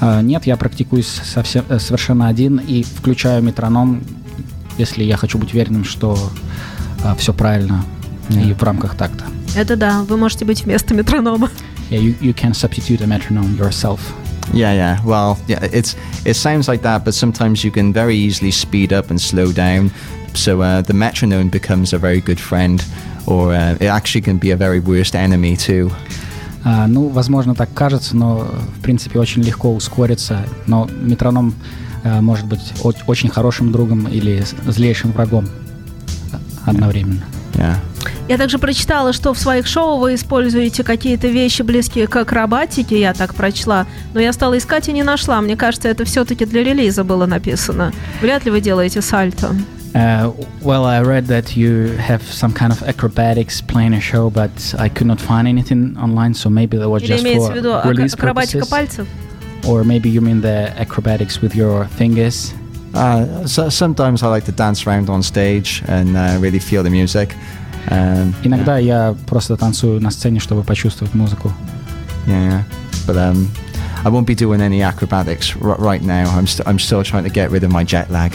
А, 0.01 0.21
Нет, 0.21 0.45
я 0.45 0.57
практикуюсь 0.57 1.07
совсем, 1.07 1.63
э, 1.69 1.79
совершенно 1.79 2.27
один 2.27 2.59
и 2.59 2.83
включаю 2.83 3.41
метроном, 3.41 4.03
если 4.77 5.03
я 5.03 5.15
хочу 5.15 5.37
быть 5.37 5.53
уверенным, 5.53 5.85
что 5.85 6.17
все 7.17 7.33
правильно 7.33 7.85
и 8.29 8.53
в 8.53 8.63
рамках 8.63 8.95
такта. 8.95 9.25
Это 9.55 9.77
да, 9.77 10.03
вы 10.03 10.17
можете 10.17 10.43
быть 10.43 10.65
вместо 10.65 10.93
метронома. 10.93 11.49
Yeah, 11.89 11.99
you, 11.99 12.17
you 12.19 12.33
can 12.33 12.53
substitute 12.53 13.01
a 13.01 13.07
metronome 13.07 13.55
yourself. 13.55 13.99
Yeah, 14.52 14.72
yeah. 14.74 14.98
Well, 15.04 15.38
yeah, 15.48 15.62
it's 15.72 15.94
it 16.24 16.34
sounds 16.36 16.68
like 16.68 16.82
that, 16.82 17.04
but 17.04 17.14
sometimes 17.14 17.62
you 17.64 17.70
can 17.72 17.92
very 17.92 18.16
easily 18.16 18.50
speed 18.50 18.92
up 18.92 19.10
and 19.10 19.20
slow 19.20 19.52
down. 19.52 19.90
So 20.34 20.60
uh, 20.62 20.82
the 20.82 20.92
metronome 20.94 21.48
becomes 21.50 21.92
a 21.92 21.98
very 21.98 22.20
good 22.20 22.38
friend, 22.40 22.82
or 23.26 23.52
uh, 23.54 23.76
it 23.80 23.86
actually 23.88 24.22
can 24.22 24.38
be 24.38 24.50
a 24.52 24.56
very 24.56 24.80
worst 24.80 25.14
enemy 25.14 25.56
too. 25.56 25.90
А, 26.64 26.86
ну, 26.88 27.08
возможно, 27.08 27.54
так 27.54 27.72
кажется, 27.74 28.16
но 28.16 28.46
в 28.78 28.80
принципе 28.82 29.18
очень 29.18 29.42
легко 29.42 29.74
ускориться. 29.74 30.44
Но 30.66 30.86
метроном 31.00 31.54
э, 32.04 32.20
может 32.20 32.46
быть 32.46 32.60
о- 32.82 32.92
очень 33.06 33.30
хорошим 33.30 33.72
другом 33.72 34.06
или 34.08 34.42
с- 34.42 34.54
злейшим 34.66 35.12
врагом 35.12 35.48
одновременно. 36.66 37.22
Yeah. 37.55 37.77
Я 38.27 38.37
также 38.37 38.57
прочитала, 38.57 39.13
что 39.13 39.33
в 39.33 39.39
своих 39.39 39.67
шоу 39.67 39.99
вы 39.99 40.15
используете 40.15 40.83
какие-то 40.83 41.27
вещи, 41.27 41.61
близкие 41.61 42.07
к 42.07 42.15
акробатике, 42.15 42.99
я 42.99 43.13
так 43.13 43.35
прочла. 43.35 43.85
Но 44.13 44.19
я 44.19 44.33
стала 44.33 44.57
искать 44.57 44.89
и 44.89 44.93
не 44.93 45.03
нашла. 45.03 45.39
Мне 45.41 45.55
кажется, 45.55 45.89
это 45.89 46.05
все-таки 46.05 46.45
для 46.45 46.63
релиза 46.63 47.03
было 47.03 47.25
написано. 47.27 47.91
Вряд 48.21 48.45
ли 48.45 48.51
вы 48.51 48.61
делаете 48.61 49.01
сальто. 49.01 49.55
Uh, 49.93 50.33
well, 50.61 50.83
I 50.83 51.01
read 51.01 51.27
that 51.27 51.55
you 51.55 51.95
have 51.97 52.21
some 52.23 52.51
kind 52.51 52.73
of 52.73 52.83
acrobatics 52.83 53.61
playing 53.61 53.93
a 53.93 54.01
show, 54.01 54.29
but 54.29 54.51
I 54.77 54.89
could 54.89 55.07
not 55.07 55.21
find 55.21 55.47
anything 55.47 55.95
online, 55.97 56.33
so 56.33 56.49
maybe 56.49 56.77
that 56.77 56.89
was 56.89 57.01
Или 57.01 57.13
just 57.13 57.23
for 57.23 57.51
в 57.51 57.55
виду 57.55 57.69
release 57.85 58.13
акробатика 58.13 58.65
purposes. 58.65 58.69
пальцев? 58.69 59.07
Or 59.63 59.85
maybe 59.85 60.09
you 60.09 60.19
mean 60.19 60.41
the 60.41 60.73
acrobatics 60.77 61.41
with 61.41 61.55
your 61.55 61.87
fingers. 61.97 62.53
Uh, 62.95 63.45
so 63.45 63.69
sometimes 63.69 64.23
I 64.23 64.27
like 64.27 64.45
to 64.45 64.51
dance 64.53 64.87
around 64.87 65.09
on 65.09 65.21
stage 65.21 65.83
and 65.87 66.15
uh, 66.15 66.37
really 66.39 66.59
feel 66.59 66.81
the 66.83 66.89
music. 66.89 67.29
Um, 67.91 68.33
Иногда 68.43 68.77
я 68.77 69.15
просто 69.27 69.57
танцую 69.57 70.01
на 70.01 70.09
сцене, 70.11 70.39
чтобы 70.39 70.63
почувствовать 70.63 71.13
музыку. 71.13 71.51
Yeah, 72.25 72.49
yeah. 72.49 72.63
But 73.05 73.17
um, 73.17 73.47
I 74.03 74.09
won't 74.09 74.25
be 74.25 74.33
doing 74.35 74.61
any 74.61 74.81
acrobatics 74.81 75.55
r- 75.61 75.75
right 75.77 76.01
now. 76.01 76.29
I'm, 76.37 76.47
st- 76.47 76.67
I'm 76.67 76.79
still 76.79 77.03
trying 77.03 77.23
to 77.25 77.29
get 77.29 77.51
rid 77.51 77.63
of 77.63 77.71
my 77.71 77.83
jet 77.83 78.09
lag. 78.09 78.31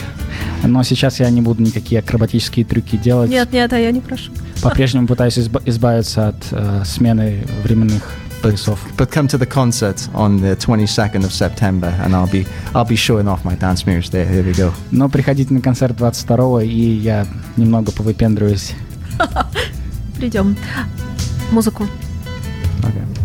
Но 0.63 0.83
сейчас 0.83 1.19
я 1.19 1.29
не 1.31 1.41
буду 1.41 1.61
никакие 1.63 1.99
акробатические 1.99 2.63
трюки 2.65 2.95
делать. 2.97 3.29
Нет, 3.29 3.51
нет, 3.51 3.73
а 3.73 3.79
я 3.79 3.91
не 3.91 3.99
прошу. 3.99 4.31
По-прежнему 4.61 5.07
пытаюсь 5.07 5.37
изба- 5.37 5.61
избавиться 5.65 6.29
от 6.29 6.35
э, 6.51 6.83
смены 6.85 7.43
временных 7.63 8.03
поясов. 8.42 8.78
But 8.96 9.10
come 9.10 9.28
to 9.28 9.38
the 9.38 9.46
concert 9.46 10.08
on 10.14 10.40
the 10.40 10.56
22nd 10.56 11.24
of 11.24 11.32
September, 11.32 11.92
and 12.02 12.14
I'll 12.14 12.30
be 12.30 12.46
I'll 12.74 12.84
be 12.84 12.96
showing 12.96 13.28
off 13.28 13.44
my 13.44 13.56
dance 13.56 13.86
moves. 13.86 14.10
There, 14.10 14.26
here 14.26 14.44
we 14.44 14.52
go. 14.52 14.72
Но 14.90 15.08
приходите 15.08 15.52
на 15.52 15.60
концерт 15.60 15.96
22 15.96 16.62
и 16.62 16.68
я 16.68 17.26
немного 17.56 17.92
повыпендриваюсь. 17.92 18.74
Придем. 20.16 20.56
Музыку. 21.50 21.86
Okay. 22.82 23.19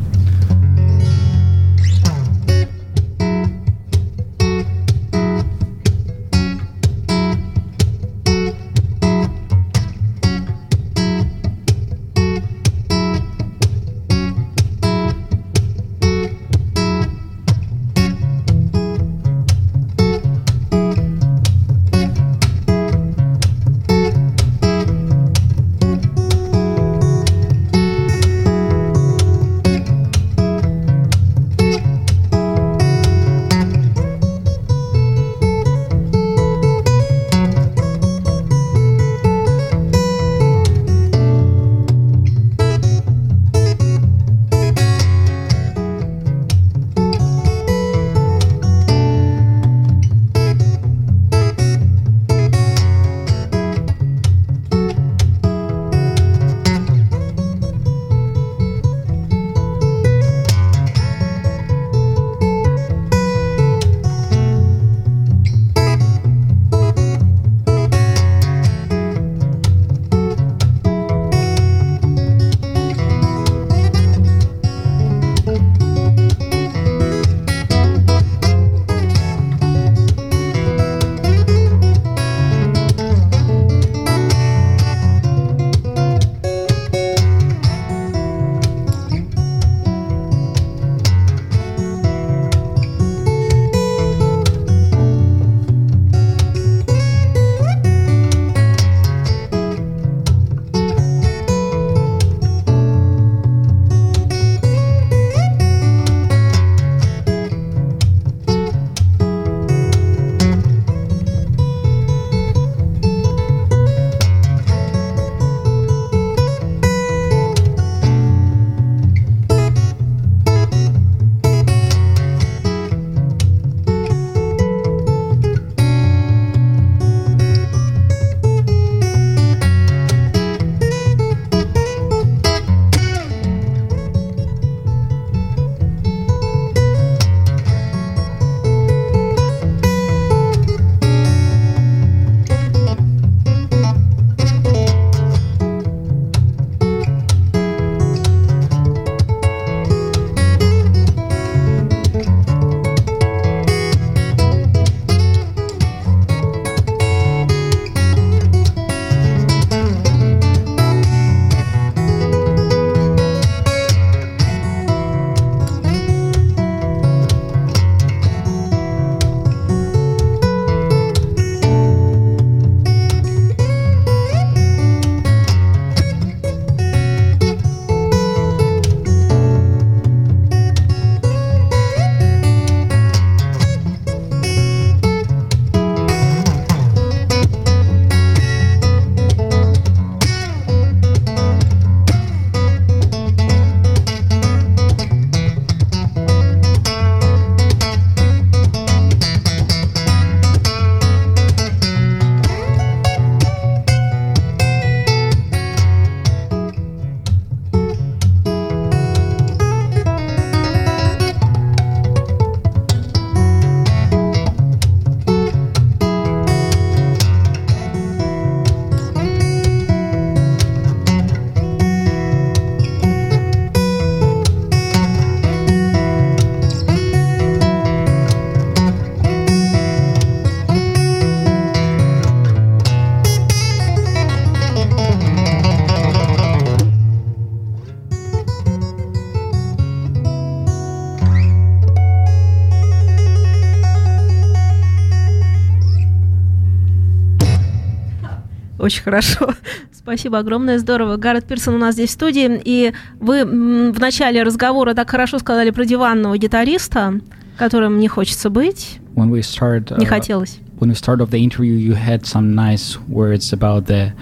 Хорошо. 249.06 249.54
Спасибо 249.92 250.38
огромное, 250.38 250.78
здорово. 250.78 251.16
Гаррет 251.16 251.44
Пирсон 251.44 251.74
у 251.74 251.78
нас 251.78 251.94
здесь 251.94 252.10
в 252.10 252.12
студии. 252.12 252.60
И 252.64 252.92
вы 253.20 253.44
в 253.44 254.00
начале 254.00 254.42
разговора 254.42 254.94
так 254.94 255.08
хорошо 255.08 255.38
сказали 255.38 255.70
про 255.70 255.84
диванного 255.84 256.36
гитариста, 256.36 257.20
которым 257.56 258.00
не 258.00 258.08
хочется 258.08 258.50
быть. 258.50 258.98
When 259.14 259.30
we 259.30 259.40
start, 259.40 259.90
uh, 259.90 260.00
не 260.00 260.06
хотелось. 260.06 260.58
When 260.80 260.90
we 260.90 260.94
start 260.94 261.20
off 261.20 261.30
the 261.30 261.38
interview, 261.38 261.76
you 261.76 261.94
had 261.94 262.26
some 262.26 262.54
nice 262.54 262.98
words 263.08 263.52
about 263.52 263.86
the 263.86 264.12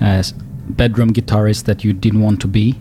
uh, 0.00 0.22
bedroom 0.68 1.12
guitarist 1.12 1.66
that 1.66 1.84
you 1.84 1.92
didn't 1.92 2.22
want 2.22 2.38
to 2.40 2.48
be. 2.48 2.76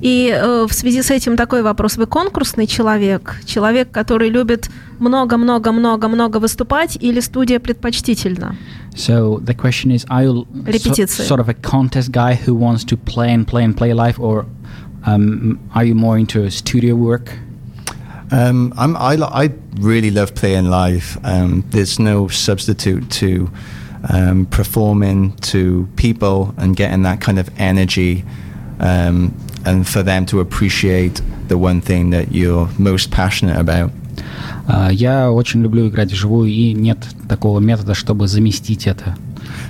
И 0.00 0.32
э, 0.32 0.66
в 0.68 0.72
связи 0.72 1.02
с 1.02 1.10
этим 1.10 1.36
такой 1.36 1.62
вопрос. 1.62 1.96
Вы 1.96 2.06
конкурсный 2.06 2.66
человек? 2.66 3.36
Человек, 3.44 3.90
который 3.90 4.30
любит 4.30 4.70
много-много-много-много 5.00 6.38
выступать 6.38 6.96
или 7.00 7.20
студия 7.20 7.58
предпочтительно? 7.58 8.54
So 8.98 9.38
the 9.38 9.54
question 9.54 9.92
is, 9.92 10.04
are 10.10 10.24
you 10.24 10.46
so, 11.06 11.06
sort 11.06 11.38
of 11.38 11.48
a 11.48 11.54
contest 11.54 12.10
guy 12.10 12.34
who 12.34 12.52
wants 12.52 12.82
to 12.84 12.96
play 12.96 13.32
and 13.32 13.46
play 13.46 13.62
and 13.62 13.76
play 13.76 13.94
live, 13.94 14.18
or 14.18 14.44
um, 15.04 15.60
are 15.72 15.84
you 15.84 15.94
more 15.94 16.18
into 16.18 16.50
studio 16.50 16.96
work? 16.96 17.32
Um, 18.32 18.74
I'm, 18.76 18.96
I, 18.96 19.14
I, 19.14 19.50
really 19.76 20.10
love 20.10 20.34
playing 20.34 20.68
live. 20.68 21.16
Um, 21.22 21.64
there's 21.68 22.00
no 22.00 22.26
substitute 22.26 23.08
to 23.12 23.50
um, 24.12 24.46
performing 24.46 25.36
to 25.36 25.88
people 25.94 26.52
and 26.58 26.74
getting 26.76 27.02
that 27.02 27.20
kind 27.20 27.38
of 27.38 27.48
energy, 27.56 28.24
um, 28.80 29.34
and 29.64 29.88
for 29.88 30.02
them 30.02 30.26
to 30.26 30.40
appreciate 30.40 31.22
the 31.46 31.56
one 31.56 31.80
thing 31.80 32.10
that 32.10 32.32
you're 32.32 32.68
most 32.78 33.12
passionate 33.12 33.58
about. 33.58 33.92
Uh, 34.68 34.92
я 34.92 35.30
очень 35.30 35.62
люблю 35.62 35.88
играть 35.88 36.12
вживую, 36.12 36.50
и 36.50 36.72
нет 36.74 36.98
такого 37.28 37.60
метода, 37.60 37.94
чтобы 37.94 38.28
заместить 38.28 38.86
это. 38.86 39.16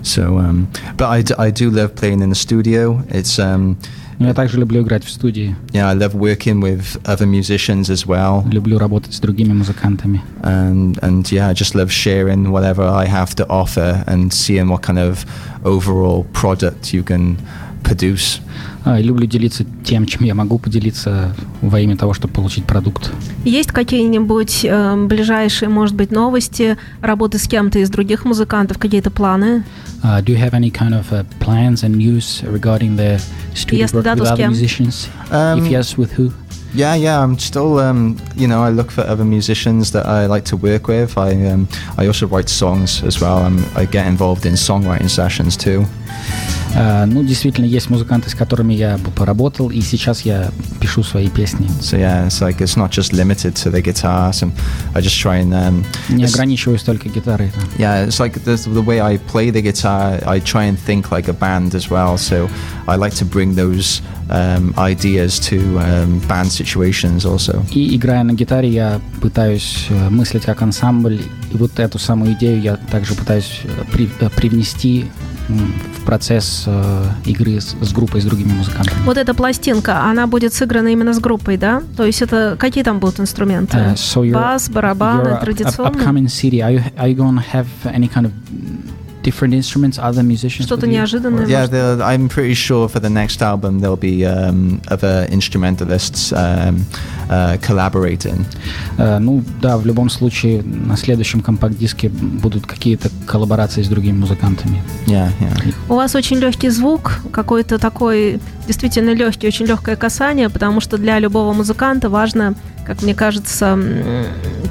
So, 0.03 0.39
um, 0.39 0.67
but 0.97 1.07
I, 1.09 1.25
I 1.39 1.51
do 1.53 1.71
love 1.71 1.95
playing 1.95 2.21
in 2.23 2.31
the 2.31 2.35
studio. 2.35 3.03
It's 3.11 3.39
um, 3.39 3.77
Но 4.19 4.27
я 4.27 4.35
также 4.35 4.59
люблю 4.59 4.83
играть 4.83 5.05
в 5.05 5.11
студии. 5.11 5.55
yeah, 5.73 5.89
I 5.89 5.95
love 5.95 6.13
working 6.15 6.61
with 6.61 7.01
other 7.05 7.25
musicians 7.27 7.89
as 7.89 8.05
well. 8.05 8.45
Люблю 8.51 8.77
работать 8.79 9.15
с 9.15 9.21
другими 9.21 9.53
музыкантами. 9.53 10.21
and 10.43 10.99
and 11.03 11.31
yeah, 11.31 11.49
I 11.49 11.55
just 11.55 11.77
love 11.77 11.93
sharing 11.93 12.51
whatever 12.51 12.83
I 12.83 13.07
have 13.07 13.37
to 13.37 13.47
offer 13.49 14.03
and 14.09 14.33
seeing 14.33 14.69
what 14.69 14.83
kind 14.83 14.99
of 14.99 15.25
overall 15.65 16.25
product 16.33 16.93
you 16.93 17.05
can 17.05 17.37
produce. 17.83 18.41
А, 18.85 19.01
люблю 19.01 19.27
делиться 19.27 19.65
тем, 19.85 20.07
чем 20.07 20.25
я 20.25 20.35
могу 20.35 20.59
поделиться 20.59 21.35
во 21.61 21.81
имя 21.81 21.97
того, 21.97 22.15
чтобы 22.15 22.33
получить 22.33 22.65
продукт. 22.65 23.11
Есть 23.45 23.71
какие-нибудь 23.73 24.65
э, 24.65 25.07
ближайшие, 25.07 25.69
может 25.69 25.95
быть, 25.95 26.11
новости, 26.11 26.79
работы 27.03 27.39
с 27.39 27.47
кем-то 27.47 27.81
из 27.81 27.91
других 27.91 28.25
музыкантов, 28.25 28.79
какие-то 28.79 29.11
планы? 29.11 29.65
Uh, 30.03 30.23
do 30.23 30.33
you 30.33 30.39
have 30.39 30.55
any 30.55 30.71
kind 30.71 30.95
of 30.95 31.13
uh, 31.13 31.25
plans 31.41 31.83
and 31.83 31.97
news 31.97 32.43
regarding 32.45 32.97
the 32.97 33.21
studio 33.55 33.81
Если 33.81 33.97
work 33.97 34.05
да, 34.05 34.15
with 34.15 34.23
other 34.23 34.37
кем? 34.37 34.53
musicians? 34.53 35.09
Um, 35.31 35.59
If 35.59 35.71
yes, 35.71 35.97
with 35.99 36.13
who? 36.17 36.33
Yeah, 36.75 36.95
yeah. 36.95 37.21
I'm 37.21 37.39
still, 37.39 37.79
um, 37.79 38.17
you 38.37 38.47
know, 38.47 38.63
I 38.63 38.71
look 38.71 38.91
for 38.91 39.01
other 39.01 39.25
musicians 39.25 39.91
that 39.93 40.07
I 40.07 40.27
like 40.27 40.45
to 40.47 40.57
work 40.57 40.87
with. 40.87 41.17
I, 41.17 41.33
um, 41.47 41.67
I 41.97 42.07
also 42.07 42.27
write 42.27 42.49
songs 42.49 43.03
as 43.03 43.21
well. 43.21 43.39
I'm, 43.39 43.65
I 43.75 43.87
get 43.87 44.07
involved 44.07 44.45
in 44.47 44.53
songwriting 44.55 45.09
sessions 45.09 45.57
too. 45.57 45.87
А, 46.81 47.07
ну, 47.07 47.25
действительно, 47.25 47.65
есть 47.67 47.91
музыканты, 47.91 48.31
с 48.31 48.35
которыми 48.35 48.73
я 48.73 48.99
поработал, 49.17 49.69
и 49.69 49.81
сейчас 49.81 50.21
я 50.23 50.51
пишу 50.81 51.03
свои 51.03 51.29
песни. 51.29 51.67
Um, 55.49 55.85
Не 56.09 56.25
ограничиваюсь 56.25 56.83
только 56.83 57.09
гитарой. 57.09 57.51
yeah, 57.79 58.07
it's 58.07 58.21
like 58.21 58.45
the, 58.45 58.55
the 58.55 58.85
way 58.85 59.01
I 59.01 59.19
play 59.19 59.51
the 59.51 59.61
guitar. 59.61 60.21
I 60.25 60.41
try 60.41 60.67
and 60.69 60.79
think 60.79 61.11
like 61.11 61.29
a 61.29 61.33
band 61.33 61.75
as 61.75 61.91
well. 61.91 62.17
So 62.17 62.49
I 62.87 62.97
like 62.97 63.15
to 63.17 63.25
bring 63.25 63.55
those 63.57 64.01
um, 64.31 64.73
ideas 64.77 65.41
to 65.51 65.59
um, 65.81 66.21
band 66.29 66.51
situations 66.53 67.25
also. 67.25 67.65
И 67.73 67.97
играя 67.97 68.23
на 68.23 68.33
гитаре, 68.35 68.69
я 68.69 69.01
пытаюсь 69.21 69.87
э, 69.89 70.11
мыслить 70.11 70.45
как 70.45 70.63
ансамбль, 70.63 71.21
и 71.53 71.57
вот 71.57 71.79
эту 71.81 71.99
самую 71.99 72.35
идею 72.35 72.61
я 72.63 72.77
также 72.77 73.15
пытаюсь 73.15 73.63
э, 73.65 73.69
при- 73.93 74.09
э, 74.21 74.29
привнести 74.31 75.07
в 75.49 76.05
процесс 76.05 76.65
э, 76.67 77.05
игры 77.25 77.61
с, 77.61 77.75
с 77.81 77.93
группой, 77.93 78.21
с 78.21 78.25
другими 78.25 78.53
музыкантами. 78.53 78.97
Вот 79.05 79.17
эта 79.17 79.35
пластинка, 79.35 80.05
она 80.05 80.27
будет 80.27 80.53
сыграна 80.55 80.89
именно 80.89 81.13
с 81.13 81.19
группой, 81.19 81.57
да? 81.57 81.83
То 81.97 82.05
есть 82.05 82.23
это 82.23 82.57
какие 82.59 82.85
там 82.85 82.99
будут 82.99 83.21
инструменты? 83.21 83.77
Uh, 83.77 83.95
so 83.95 84.23
your, 84.25 84.33
Бас, 84.33 84.69
барабаны, 84.69 85.29
your 85.29 85.41
традиционные? 85.41 86.05
upcoming 86.05 86.29
city, 86.29 86.61
are 86.61 86.73
you, 86.73 86.83
are 86.97 87.09
you 87.09 87.17
gonna 87.17 87.43
have 87.53 87.67
any 87.85 88.09
kind 88.09 88.27
of 88.27 88.33
different 89.29 89.55
instruments, 89.55 89.99
other 89.99 90.23
musicians? 90.23 90.67
Что-то 90.67 90.87
неожиданное? 90.87 91.47
Yeah, 91.47 92.01
I'm 92.03 92.29
pretty 92.29 92.55
sure 92.55 92.89
for 92.89 93.01
the 93.01 93.11
next 93.11 93.43
album 93.43 93.81
there'll 93.81 93.97
be 93.97 94.25
um, 94.25 94.81
other 94.89 95.27
instrumentalists 95.31 96.33
um, 96.33 96.87
uh, 97.29 97.59
collaborating. 97.61 98.45
Э, 98.99 99.19
ну 99.19 99.43
да, 99.61 99.77
в 99.77 99.87
любом 99.87 100.11
случае 100.11 100.63
на 100.63 100.97
следующем 100.97 101.41
компакт-диске 101.41 102.09
будут 102.09 102.67
какие-то 102.67 103.11
коллаборации 103.27 103.83
с 103.83 103.89
другими 103.89 104.19
музыкантами. 104.19 104.83
Yeah, 105.07 105.31
yeah. 105.41 105.75
У 105.89 105.95
вас 105.95 106.15
очень 106.15 106.39
легкий 106.39 106.71
звук, 106.71 107.21
какой-то 107.33 107.79
такой 107.79 108.41
действительно 108.67 109.15
легкий, 109.15 109.47
очень 109.49 109.67
легкое 109.67 109.97
касание, 109.97 110.49
потому 110.49 110.81
что 110.81 110.99
для 110.99 111.19
любого 111.19 111.53
музыканта 111.53 112.09
важно, 112.09 112.55
как 112.87 113.03
мне 113.03 113.15
кажется, 113.15 113.79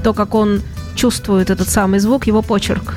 то, 0.04 0.14
как 0.14 0.36
он 0.36 0.62
чувствует 0.96 1.50
этот 1.50 1.70
самый 1.70 2.00
звук, 2.00 2.28
его 2.28 2.42
почерк. 2.42 2.96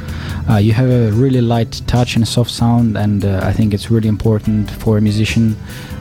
Uh, 0.49 0.57
you 0.57 0.73
have 0.73 0.89
a 0.89 1.11
really 1.11 1.41
light 1.41 1.81
touch 1.87 2.15
and 2.15 2.23
a 2.23 2.25
soft 2.27 2.51
sound, 2.51 2.97
and 2.97 3.25
uh, 3.25 3.39
I 3.43 3.51
think 3.53 3.73
it's 3.73 3.89
really 3.89 4.09
important 4.09 4.69
for 4.69 4.97
a 4.97 5.01
musician 5.01 5.55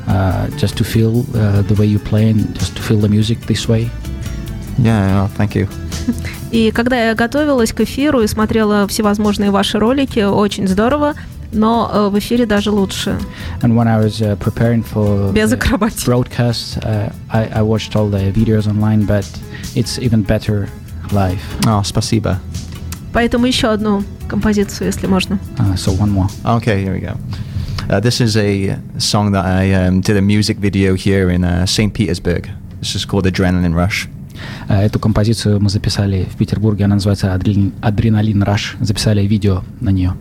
uh, 0.09 0.49
just 0.59 0.77
to 0.77 0.85
feel 0.85 1.25
uh, 1.35 1.63
the 1.63 1.75
way 1.75 1.87
you 1.87 1.99
play 1.99 2.31
and 2.31 2.55
just 2.55 2.77
to 2.77 2.83
feel 2.83 2.99
the 2.99 3.09
music 3.09 3.41
this 3.47 3.69
way. 3.69 3.91
Yeah, 4.79 5.25
oh, 5.25 5.29
thank 5.37 5.55
you. 5.55 5.69
И 6.51 6.71
когда 6.71 7.09
я 7.09 7.15
готовилась 7.15 7.73
к 7.73 7.81
эфиру 7.81 8.21
и 8.21 8.27
смотрела 8.27 8.87
всевозможные 8.87 9.51
ваши 9.51 9.79
ролики, 9.79 10.21
очень 10.21 10.69
здорово, 10.69 11.15
но 11.53 11.91
э, 11.93 12.09
в 12.11 12.19
эфире 12.19 12.47
даже 12.47 12.71
лучше. 12.71 13.19
And 13.63 13.75
when 13.75 13.89
I 13.89 13.99
was 13.99 14.21
uh, 14.21 14.37
preparing 14.37 14.83
for 14.83 15.33
Без 15.33 15.51
the 15.51 15.57
акробатики. 15.57 16.05
broadcast, 16.05 16.79
uh, 16.85 17.11
I, 17.31 17.47
I 17.47 17.63
watched 17.63 17.97
all 17.97 18.09
the 18.11 18.31
videos 18.33 18.69
online, 18.69 19.07
but 19.07 19.27
it's 19.75 19.99
even 19.99 20.23
better 20.23 20.69
live. 21.13 21.41
Oh, 21.67 21.83
spasiba. 21.83 22.39
Поэтому 23.14 23.46
еще 23.46 23.70
одну 23.72 24.04
композицию, 24.28 24.88
если 24.88 25.08
можно. 25.08 25.40
Uh, 25.58 25.74
so 25.76 25.92
one 25.98 26.12
more. 26.12 26.30
Okay, 26.44 26.84
here 26.84 26.94
we 26.94 27.00
go. 27.02 27.18
Uh, 27.90 28.00
this 28.00 28.22
is 28.22 28.38
a 28.38 28.78
song 29.00 29.32
that 29.32 29.46
I 29.46 29.74
um, 29.74 30.02
did 30.02 30.16
a 30.18 30.22
music 30.22 30.58
video 30.60 30.94
here 30.94 31.30
in 31.32 31.44
uh, 31.44 31.66
St. 31.66 31.92
Petersburg. 31.94 32.48
This 32.80 32.96
is 32.96 33.06
called 33.06 33.26
Adrenaline 33.26 33.74
Rush. 33.76 34.08
Uh, 34.70 34.82
Эту 34.86 35.00
композицию 35.00 35.60
мы 35.60 35.70
записали 35.70 36.26
в 36.32 36.38
Петербурге, 36.38 36.86
она 36.86 36.96
называется 36.96 37.34
«Адрен- 37.34 37.74
«Адреналин 37.82 38.44
Раш». 38.44 38.78
Записали 38.80 39.26
видео 39.26 39.64
на 39.82 39.90
нее. 39.90 40.14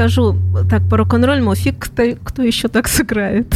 Скажу 0.00 0.36
так 0.68 0.82
по 0.88 0.96
рок-н-ролльному, 0.96 1.54
фиг 1.54 1.78
кто, 1.78 2.02
кто 2.24 2.42
еще 2.42 2.68
так 2.68 2.88
сыграет. 2.88 3.46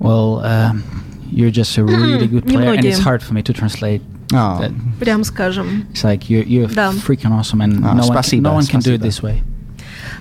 Well, 0.00 0.42
um, 0.44 0.82
you're 1.30 1.50
just 1.50 1.76
a 1.76 1.82
really 1.82 2.28
good 2.28 2.46
player, 2.46 2.74
and 2.74 2.84
it's 2.84 3.00
hard 3.00 3.20
for 3.22 3.34
me 3.34 3.42
to 3.42 3.52
translate. 3.52 4.00
Oh. 4.32 4.70
Прям 5.00 5.24
скажем. 5.24 5.86
It's 5.92 6.04
like 6.04 6.28
you're 6.28 6.44
you're 6.46 6.72
Да. 6.74 6.92
freaking 6.92 7.32
awesome, 7.32 7.60
and 7.60 7.80
Ah, 7.84 7.94
no 7.94 8.02
one, 8.06 8.12
спасибо, 8.12 8.42
no 8.48 8.54
one 8.58 8.62
can 8.62 8.80
do 8.80 8.94
it 8.94 9.00
спасибо. 9.00 9.06
this 9.06 9.22
way. 9.22 9.42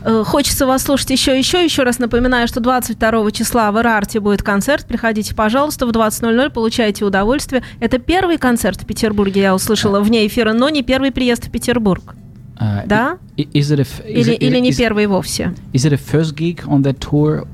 Э, 0.03 0.23
Хочется 0.25 0.65
вас 0.65 0.83
слушать 0.83 1.09
еще 1.11 1.35
и 1.35 1.39
еще. 1.39 1.63
Еще 1.63 1.83
раз 1.83 1.99
напоминаю, 1.99 2.47
что 2.47 2.59
22 2.59 3.31
числа 3.31 3.71
в 3.71 3.79
Ирарте 3.79 4.19
будет 4.19 4.41
концерт. 4.43 4.85
Приходите, 4.85 5.35
пожалуйста, 5.35 5.85
в 5.85 5.91
20.00, 5.91 6.49
получайте 6.49 7.03
удовольствие. 7.05 7.63
Это 7.79 7.97
первый 7.97 8.37
концерт 8.37 8.81
в 8.81 8.85
Петербурге, 8.85 9.41
я 9.41 9.55
услышала 9.55 9.99
вне 9.99 10.25
эфира, 10.27 10.53
но 10.53 10.69
не 10.69 10.83
первый 10.83 11.11
приезд 11.11 11.47
в 11.47 11.51
Петербург. 11.51 12.15
Uh, 12.60 12.86
Да? 12.86 13.16
i- 13.38 13.48
Is 13.54 13.70
it 13.72 13.78
a 13.78 13.82
f- 13.82 14.02
is 14.06 14.26
Или, 14.28 14.34
it- 14.34 14.38
или 14.42 14.58
не 14.60 14.70
is- 14.70 14.76
первый 14.78 15.06
вовсе. 15.06 15.52
Is 15.72 15.84
it 15.84 15.92
a 15.92 15.96
first 15.96 16.36
gig 16.36 16.64
on 16.66 16.82
that 16.82 16.98
tour, 17.00 17.44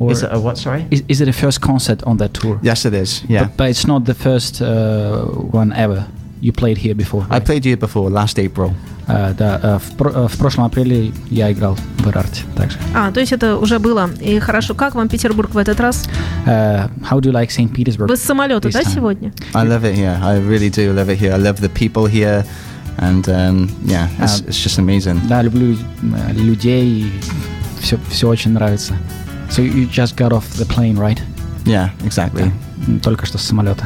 or 0.00 0.10
is 0.10 0.22
it 0.22 0.28
a 0.32 0.38
what? 0.40 0.56
Sorry. 0.58 0.84
is, 0.90 1.02
is 1.08 1.20
it 1.20 1.28
a 1.28 1.32
first 1.32 1.60
concert 1.60 2.02
on 2.04 2.16
that 2.18 2.32
tour? 2.32 2.58
Yes, 2.62 2.84
it 2.84 2.94
is. 2.94 3.22
Yeah. 3.28 3.44
But, 3.44 3.56
but 3.56 3.70
it's 3.70 3.86
not 3.86 4.04
the 4.06 4.14
first 4.14 4.60
uh, 4.60 5.26
one 5.52 5.72
ever. 5.76 6.06
You 6.40 6.52
played 6.52 6.78
here 6.78 6.94
before. 6.94 7.22
I 7.30 7.34
right? 7.34 7.44
played 7.44 7.64
here 7.64 7.76
before 7.76 8.10
last 8.10 8.38
April. 8.38 8.72
Uh, 9.06 9.34
да, 9.36 9.60
uh, 9.62 9.78
в, 9.78 9.96
про- 9.96 10.10
uh, 10.10 10.28
в 10.28 10.36
прошлом 10.38 10.64
апреле 10.64 11.12
я 11.30 11.52
играл 11.52 11.76
в 11.98 12.06
Ирарте 12.08 12.42
также. 12.56 12.78
А, 12.94 13.12
то 13.12 13.20
есть 13.20 13.32
это 13.32 13.56
уже 13.58 13.78
было. 13.78 14.10
И 14.20 14.38
хорошо. 14.40 14.74
Как 14.74 14.94
вам 14.94 15.08
Петербург 15.08 15.50
в 15.54 15.58
этот 15.58 15.78
раз? 15.78 16.06
Uh, 16.46 16.90
how 17.02 17.20
do 17.20 17.30
you 17.30 17.32
like 17.32 17.50
St. 17.50 17.70
Petersburg? 17.72 18.08
Вы 18.08 18.16
с 18.16 18.22
самолета, 18.22 18.68
this 18.68 18.72
да, 18.72 18.80
time? 18.80 18.94
сегодня? 18.94 19.32
I 19.52 19.64
love 19.66 19.82
it 19.84 19.94
here. 19.94 20.18
I 20.22 20.38
really 20.40 20.70
do 20.70 20.92
love 20.92 21.08
it 21.08 21.18
here. 21.20 21.32
I 21.34 21.38
love 21.38 21.60
the 21.60 21.68
people 21.70 22.06
here, 22.10 22.44
And 23.01 23.27
um, 23.29 23.69
yeah, 23.85 24.07
it's, 24.19 24.41
Um, 24.41 24.47
it's 24.49 24.63
just 24.63 24.77
amazing. 24.79 25.19
Да, 25.27 25.41
люблю 25.41 25.75
э, 25.75 26.33
людей, 26.33 27.11
все, 27.81 27.97
все 28.09 28.27
очень 28.27 28.51
нравится. 28.51 28.93
So 29.49 29.61
you 29.63 29.89
just 29.89 30.15
got 30.15 30.31
off 30.31 30.43
the 30.57 30.65
plane, 30.65 30.95
right? 30.97 31.19
Yeah, 31.65 31.89
exactly. 32.05 32.51
М, 32.87 32.99
Только 32.99 33.25
что 33.25 33.37
с 33.37 33.43
самолета. 33.43 33.85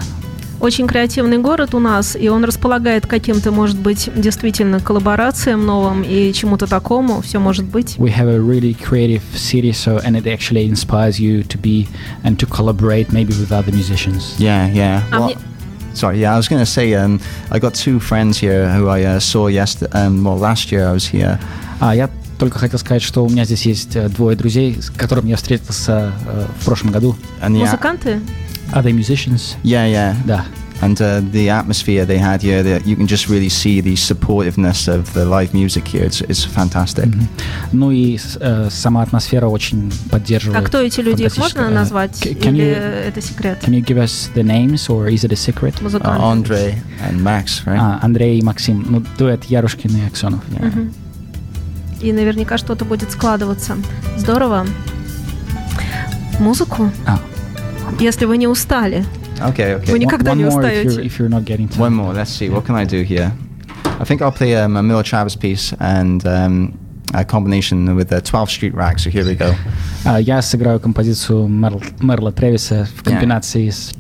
Очень 0.60 0.88
креативный 0.88 1.40
город 1.40 1.76
у 1.76 1.80
нас, 1.80 2.16
и 2.16 2.30
он 2.30 2.46
располагает 2.46 3.06
каким-то, 3.06 3.52
может 3.52 3.78
быть, 3.78 4.10
действительно 4.16 4.80
коллаборациям 4.80 5.66
новым 5.66 6.04
и 6.04 6.32
чему-то 6.32 6.68
такому. 6.68 7.22
Все 7.22 7.40
может 7.40 7.66
быть. 7.66 7.96
We 7.98 8.16
have 8.16 8.30
a 8.30 8.38
really 8.38 8.74
creative 8.74 9.22
city, 9.36 9.72
so 9.74 10.02
and 10.06 10.16
it 10.16 10.26
actually 10.26 10.66
inspires 10.70 11.20
you 11.20 11.44
to 11.50 11.60
be 11.60 11.88
and 12.24 12.38
to 12.38 12.46
collaborate 12.48 13.12
maybe 13.12 13.34
with 13.34 13.52
other 13.52 13.74
musicians. 13.74 14.36
Yeah, 14.38 14.72
yeah. 14.74 15.02
А 15.12 15.20
Well, 15.20 15.26
мне- 15.26 15.38
Sorry, 15.94 16.20
yeah, 16.20 16.34
I 16.34 16.38
was 16.38 16.48
going 16.48 16.62
to 16.62 16.66
say, 16.70 16.94
um, 16.96 17.20
I 17.52 17.60
got 17.60 17.74
two 17.76 18.00
friends 18.00 18.40
here 18.40 18.70
who 18.70 18.88
I 18.88 19.04
uh, 19.04 19.20
saw 19.20 19.48
yesterday. 19.48 19.92
Um, 19.94 20.24
well, 20.24 20.38
last 20.38 20.72
year 20.72 20.88
I 20.88 20.94
was 20.94 21.06
here. 21.06 21.40
А 21.80 21.96
я 21.96 22.10
только 22.40 22.60
хотел 22.60 22.80
сказать, 22.80 23.04
что 23.04 23.24
у 23.24 23.30
меня 23.30 23.46
здесь 23.46 23.66
есть 23.66 23.96
э, 23.96 24.10
двое 24.10 24.36
друзей, 24.36 24.82
с 24.82 24.90
которыми 24.90 25.30
я 25.30 25.36
встретился 25.36 26.12
э, 26.28 26.46
в 26.60 26.66
прошлом 26.66 26.92
году. 26.92 27.16
And 27.42 27.56
yeah, 27.56 27.66
Музыканты? 27.66 28.20
Other 28.74 28.92
musicians. 28.92 29.56
yeah, 29.64 29.88
yeah. 29.88 30.16
Да. 30.26 30.46
And 30.84 31.00
uh, 31.02 31.22
the 31.32 31.50
atmosphere 31.50 32.06
they 32.06 32.18
had 32.18 32.42
here, 32.42 32.62
that 32.64 32.86
you 32.86 32.96
can 32.96 33.08
just 33.08 33.30
really 33.30 33.50
see 33.50 33.82
the 33.82 33.96
supportiveness 33.96 34.88
of 34.88 35.14
the 35.14 35.24
live 35.26 35.54
music 35.54 35.88
here. 35.88 36.04
It's, 36.06 36.22
it's 36.22 36.44
fantastic. 36.46 37.06
Мгм. 37.06 37.28
Ну 37.72 37.92
и 37.92 38.18
э, 38.40 38.70
сама 38.70 39.02
атмосфера 39.04 39.48
очень 39.48 39.92
поддерживает. 40.12 40.60
А 40.60 40.68
кто 40.68 40.80
эти 40.80 41.00
люди? 41.02 41.24
Их 41.24 41.38
можно. 41.38 41.62
Э, 41.62 41.70
назвать? 41.70 42.16
c- 42.18 42.32
can 42.34 42.54
Или 42.56 42.66
you- 42.66 43.08
это 43.08 43.22
секрет? 43.22 43.60
Can 43.64 43.74
you 43.74 43.82
give 43.86 43.98
us 43.98 44.30
the 44.36 44.44
names, 44.44 44.90
or 44.90 45.08
is 45.08 45.24
it 45.24 45.32
a 45.32 45.36
secret? 45.36 45.76
Uh. 45.82 46.20
Andre 46.20 46.76
and 47.08 47.22
Max, 47.22 47.64
right? 47.66 47.78
А, 47.80 48.00
Андрей 48.02 48.40
и 48.40 48.42
Максим. 48.42 48.86
Ну, 48.90 49.04
дуэт 49.18 49.46
Ярушкин 49.46 49.96
и 49.98 50.06
Аксенов. 50.08 50.42
Yeah. 50.50 50.66
Мгм. 50.66 50.94
И 52.02 52.12
наверняка 52.12 52.58
что-то 52.58 52.84
будет 52.84 53.12
складываться. 53.12 53.78
Здорово. 54.18 54.66
Музыку? 56.40 56.92
А, 57.06 57.20
Если 58.00 58.26
вы 58.26 58.38
не 58.38 58.48
устали. 58.48 59.06
Okay, 59.43 59.75
okay. 59.81 59.93
Вы 59.93 59.99
никогда 59.99 60.33
one 60.33 60.37
не 60.39 60.45
more 60.45 60.61
if 60.63 60.65
устаете. 60.65 60.85
you're, 60.89 61.05
if 61.07 61.19
you're 61.19 61.29
not 61.29 61.45
getting 61.45 61.69
to 61.69 61.79
One 61.81 61.95
more. 61.95 62.13
Let's 62.13 62.31
see. 62.31 62.49
What 62.51 62.65
can 62.67 62.75
I 62.77 62.85
do 62.85 63.03
here? 63.03 63.33
I 64.01 64.05
think 64.05 64.21
I'll 64.23 64.33
play 64.33 64.55
um, 64.57 64.77
a 64.77 64.83
Miller 64.83 65.03
Travis 65.05 65.37
piece 65.37 65.73
and 65.81 66.25
um, 66.27 66.79
a 67.15 67.25
combination 67.25 67.95
with 67.97 68.09
the 68.11 68.21
12 68.21 68.51
Street 68.51 68.75
Rag. 68.75 68.99
So 69.01 69.11
here 69.11 69.25
we 69.25 69.35
go. 69.35 69.55
А, 70.05 70.19
Я 70.21 70.41
сыграю 70.43 70.79
композицию 70.81 71.47
Мерл- 71.49 71.83
Мерла 72.01 72.33
Тревиса 72.33 72.85
в 72.87 73.03
Yeah. 73.03 73.11
комбинации 73.11 73.71
с 73.71 73.93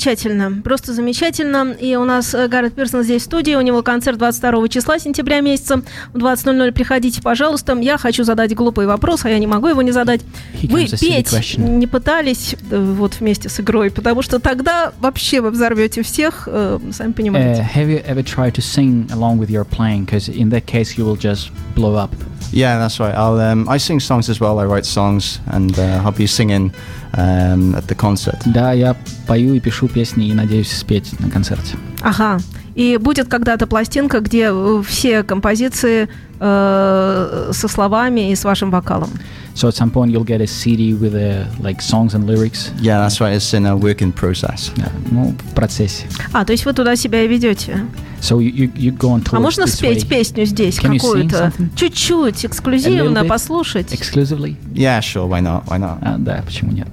Замечательно, 0.00 0.62
просто 0.62 0.94
замечательно. 0.94 1.76
И 1.78 1.94
у 1.94 2.04
нас 2.06 2.32
э, 2.32 2.48
Гаррет 2.48 2.72
Пирсон 2.72 3.02
здесь 3.02 3.20
в 3.20 3.24
студии, 3.26 3.54
у 3.54 3.60
него 3.60 3.82
концерт 3.82 4.16
22 4.16 4.68
числа 4.68 4.98
сентября 4.98 5.40
месяца. 5.40 5.82
В 6.14 6.16
20.00 6.16 6.72
приходите, 6.72 7.20
пожалуйста. 7.20 7.76
Я 7.78 7.98
хочу 7.98 8.24
задать 8.24 8.54
глупый 8.54 8.86
вопрос, 8.86 9.26
а 9.26 9.28
я 9.28 9.38
не 9.38 9.46
могу 9.46 9.66
его 9.68 9.82
не 9.82 9.92
задать. 9.92 10.22
Вы 10.62 10.86
петь 10.86 11.58
не 11.58 11.86
пытались 11.86 12.56
э, 12.70 12.78
вот 12.78 13.20
вместе 13.20 13.50
с 13.50 13.60
игрой, 13.60 13.90
потому 13.90 14.22
что 14.22 14.38
тогда 14.38 14.94
вообще 15.00 15.42
вы 15.42 15.50
взорвете 15.50 16.02
всех, 16.02 16.48
э, 16.50 16.78
сами 16.92 17.10
Uh, 17.10 17.12
понимаете. 17.12 17.68
have 17.74 17.88
you 17.90 18.02
ever 18.06 18.22
tried 18.22 18.54
to 18.54 18.62
sing 18.62 19.06
along 19.10 19.38
with 19.38 19.50
your 19.50 19.64
playing? 19.64 20.06
Because 20.06 20.30
in 20.30 20.48
that 20.48 20.64
case, 20.64 20.96
you 20.96 21.04
will 21.04 21.18
just 21.18 21.50
blow 21.74 21.94
up. 21.94 22.10
Yeah, 22.52 22.78
that's 22.78 22.98
right. 22.98 23.14
I'll 23.14 23.38
um, 23.38 23.68
I 23.68 23.78
sing 23.78 24.00
songs 24.00 24.30
as 24.30 24.40
well. 24.40 24.58
I 24.58 24.64
write 24.64 24.86
songs, 24.86 25.40
and 25.52 25.78
uh, 25.78 26.02
I'll 26.04 26.12
be 26.12 26.26
singing 26.26 26.72
um, 27.12 27.74
at 27.74 27.86
the 27.86 27.96
concert. 27.96 28.40
Да, 28.46 28.72
я 28.72 28.96
пою 29.26 29.54
и 29.54 29.60
пишу 29.60 29.88
песни 29.88 30.28
и 30.28 30.34
надеюсь 30.34 30.72
спеть 30.72 31.18
на 31.20 31.30
концерте. 31.30 31.76
Ага. 32.02 32.38
И 32.74 32.98
будет 32.98 33.28
когда-то 33.28 33.66
пластинка, 33.66 34.20
где 34.20 34.48
э, 34.50 34.82
все 34.86 35.22
композиции 35.22 36.08
э, 36.38 37.50
со 37.52 37.68
словами 37.68 38.30
и 38.30 38.34
с 38.36 38.44
вашим 38.44 38.70
вокалом. 38.70 39.10
So 39.54 39.68
at 39.68 39.74
some 39.74 39.90
point 39.90 40.10
you'll 40.12 40.24
get 40.24 40.40
a 40.40 40.46
CD 40.46 40.94
with 40.94 41.14
uh, 41.14 41.44
like 41.58 41.82
songs 41.82 42.14
and 42.14 42.26
lyrics. 42.26 42.70
Yeah, 42.80 43.00
that's 43.00 43.20
right. 43.20 43.34
It's 43.34 43.52
in 43.52 43.66
a 43.66 43.76
work 43.76 44.00
in 44.00 44.12
process. 44.12 44.70
Да, 44.76 44.88
ну, 45.10 45.34
в 45.50 45.54
процессе. 45.54 46.06
А, 46.32 46.44
то 46.44 46.52
есть 46.52 46.64
вы 46.64 46.72
туда 46.72 46.96
себя 46.96 47.22
и 47.24 47.28
ведете. 47.28 47.84
So 48.20 48.38
you, 48.38 48.52
you, 48.52 48.72
you 48.74 48.96
go 48.96 49.10
on 49.10 49.26
А 49.32 49.40
можно 49.40 49.66
спеть 49.66 50.04
way 50.04 50.08
песню 50.08 50.44
здесь 50.44 50.78
какую-то? 50.78 51.52
Чуть-чуть, 51.74 52.44
A 52.44 52.48
эксклюзивно 52.48 53.24
послушать. 53.24 53.92
exclusively? 53.92 54.56
Yeah, 54.72 55.00
sure. 55.00 55.26
Why 55.26 55.40
not? 55.40 55.64
Why 55.66 55.78
not? 55.78 55.98
А, 56.02 56.16
да, 56.18 56.42
почему 56.46 56.70
нет? 56.70 56.88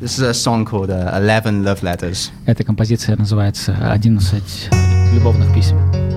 This 0.00 0.16
is 0.16 0.22
a 0.22 0.32
song 0.32 0.64
called 0.64 0.90
uh, 0.90 1.10
11 1.14 1.64
Love 1.64 1.82
Letters. 1.82 2.30
Эта 2.46 2.62
композиция 2.62 3.16
называется 3.16 3.72
«11 3.72 5.12
любовных 5.12 5.52
писем». 5.52 6.07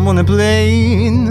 Could 0.00 0.08
on 0.08 0.18
a 0.18 0.24
plane, 0.24 1.26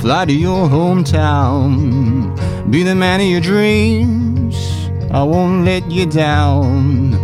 fly 0.00 0.24
to 0.24 0.32
your 0.32 0.68
hometown, 0.68 2.34
be 2.70 2.82
the 2.82 2.94
man 2.94 3.20
of 3.20 3.26
your 3.26 3.42
dreams, 3.42 4.56
I 5.10 5.22
won't 5.22 5.66
let 5.66 5.90
you 5.90 6.06
down. 6.06 7.14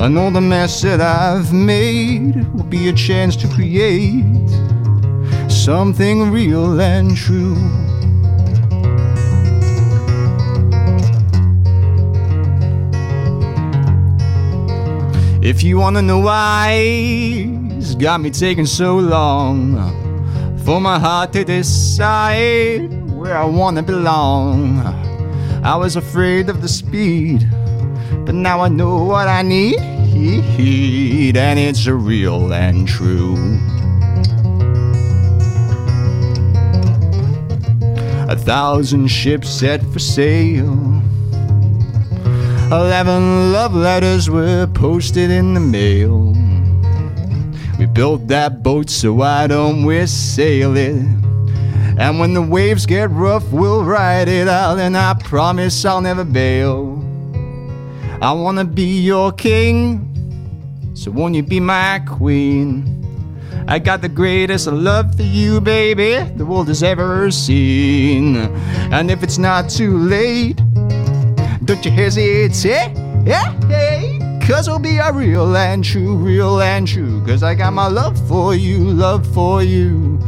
I 0.00 0.08
know 0.08 0.30
the 0.30 0.40
mess 0.40 0.82
that 0.82 1.00
I've 1.00 1.52
made 1.52 2.44
will 2.54 2.64
be 2.64 2.88
a 2.88 2.92
chance 2.92 3.36
to 3.36 3.48
create 3.54 4.50
something 5.48 6.32
real 6.32 6.80
and 6.80 7.16
true. 7.16 7.56
If 15.40 15.62
you 15.62 15.78
wanna 15.78 16.02
know 16.02 16.18
why 16.18 16.72
it's 17.78 17.94
got 17.94 18.20
me 18.20 18.30
taking 18.30 18.66
so 18.66 18.96
long 18.96 20.05
for 20.66 20.80
my 20.80 20.98
heart 20.98 21.32
to 21.32 21.44
decide 21.44 22.90
where 23.12 23.38
I 23.38 23.44
wanna 23.44 23.84
belong. 23.84 24.80
I 25.62 25.76
was 25.76 25.94
afraid 25.94 26.48
of 26.48 26.60
the 26.60 26.66
speed, 26.66 27.48
but 28.24 28.34
now 28.34 28.62
I 28.62 28.68
know 28.68 29.04
what 29.04 29.28
I 29.28 29.42
need, 29.42 29.76
and 31.36 31.58
it's 31.60 31.86
real 31.86 32.52
and 32.52 32.88
true. 32.88 33.36
A 38.28 38.34
thousand 38.36 39.06
ships 39.06 39.48
set 39.48 39.80
for 39.92 40.00
sail. 40.00 40.74
Eleven 42.72 43.52
love 43.52 43.72
letters 43.72 44.28
were 44.28 44.66
posted 44.66 45.30
in 45.30 45.54
the 45.54 45.60
mail. 45.60 46.34
Built 47.96 48.28
that 48.28 48.62
boat, 48.62 48.90
so 48.90 49.14
why 49.14 49.46
don't 49.46 49.82
we 49.86 50.06
sail 50.06 50.76
it? 50.76 50.96
And 51.98 52.18
when 52.18 52.34
the 52.34 52.42
waves 52.42 52.84
get 52.84 53.10
rough, 53.10 53.50
we'll 53.50 53.84
ride 53.84 54.28
it 54.28 54.48
out, 54.48 54.78
and 54.78 54.94
I 54.94 55.14
promise 55.14 55.82
I'll 55.82 56.02
never 56.02 56.22
bail. 56.22 57.02
I 58.20 58.32
wanna 58.32 58.66
be 58.66 59.00
your 59.00 59.32
king, 59.32 60.92
so 60.92 61.10
won't 61.10 61.36
you 61.36 61.42
be 61.42 61.58
my 61.58 62.00
queen? 62.00 62.92
I 63.66 63.78
got 63.78 64.02
the 64.02 64.10
greatest 64.10 64.66
love 64.66 65.14
for 65.14 65.22
you, 65.22 65.62
baby, 65.62 66.22
the 66.36 66.44
world 66.44 66.68
has 66.68 66.82
ever 66.82 67.30
seen. 67.30 68.36
And 68.92 69.10
if 69.10 69.22
it's 69.22 69.38
not 69.38 69.70
too 69.70 69.96
late, 69.96 70.60
don't 71.64 71.82
you 71.82 71.90
hesitate, 71.90 72.62
eh? 72.66 72.92
yeah, 73.24 73.58
hey, 73.68 74.15
cause 74.46 74.68
it'll 74.68 74.78
be 74.78 74.98
a 74.98 75.12
real 75.12 75.56
and 75.56 75.82
true, 75.84 76.16
real 76.16 76.60
and 76.60 76.86
true. 76.86 77.20
Cause 77.26 77.42
I 77.42 77.54
got 77.54 77.72
my 77.72 77.88
love 77.88 78.16
for 78.28 78.54
you, 78.54 78.78
love 78.78 79.26
for 79.34 79.62
you. 79.62 80.20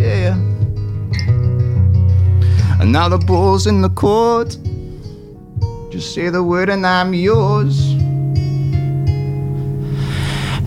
Yeah. 0.00 0.34
And 2.80 2.92
now 2.92 3.10
the 3.10 3.18
ball's 3.18 3.66
in 3.66 3.82
the 3.82 3.90
court. 3.90 4.56
Just 5.90 6.14
say 6.14 6.30
the 6.30 6.42
word 6.42 6.70
and 6.70 6.86
I'm 6.86 7.12
yours. 7.12 7.92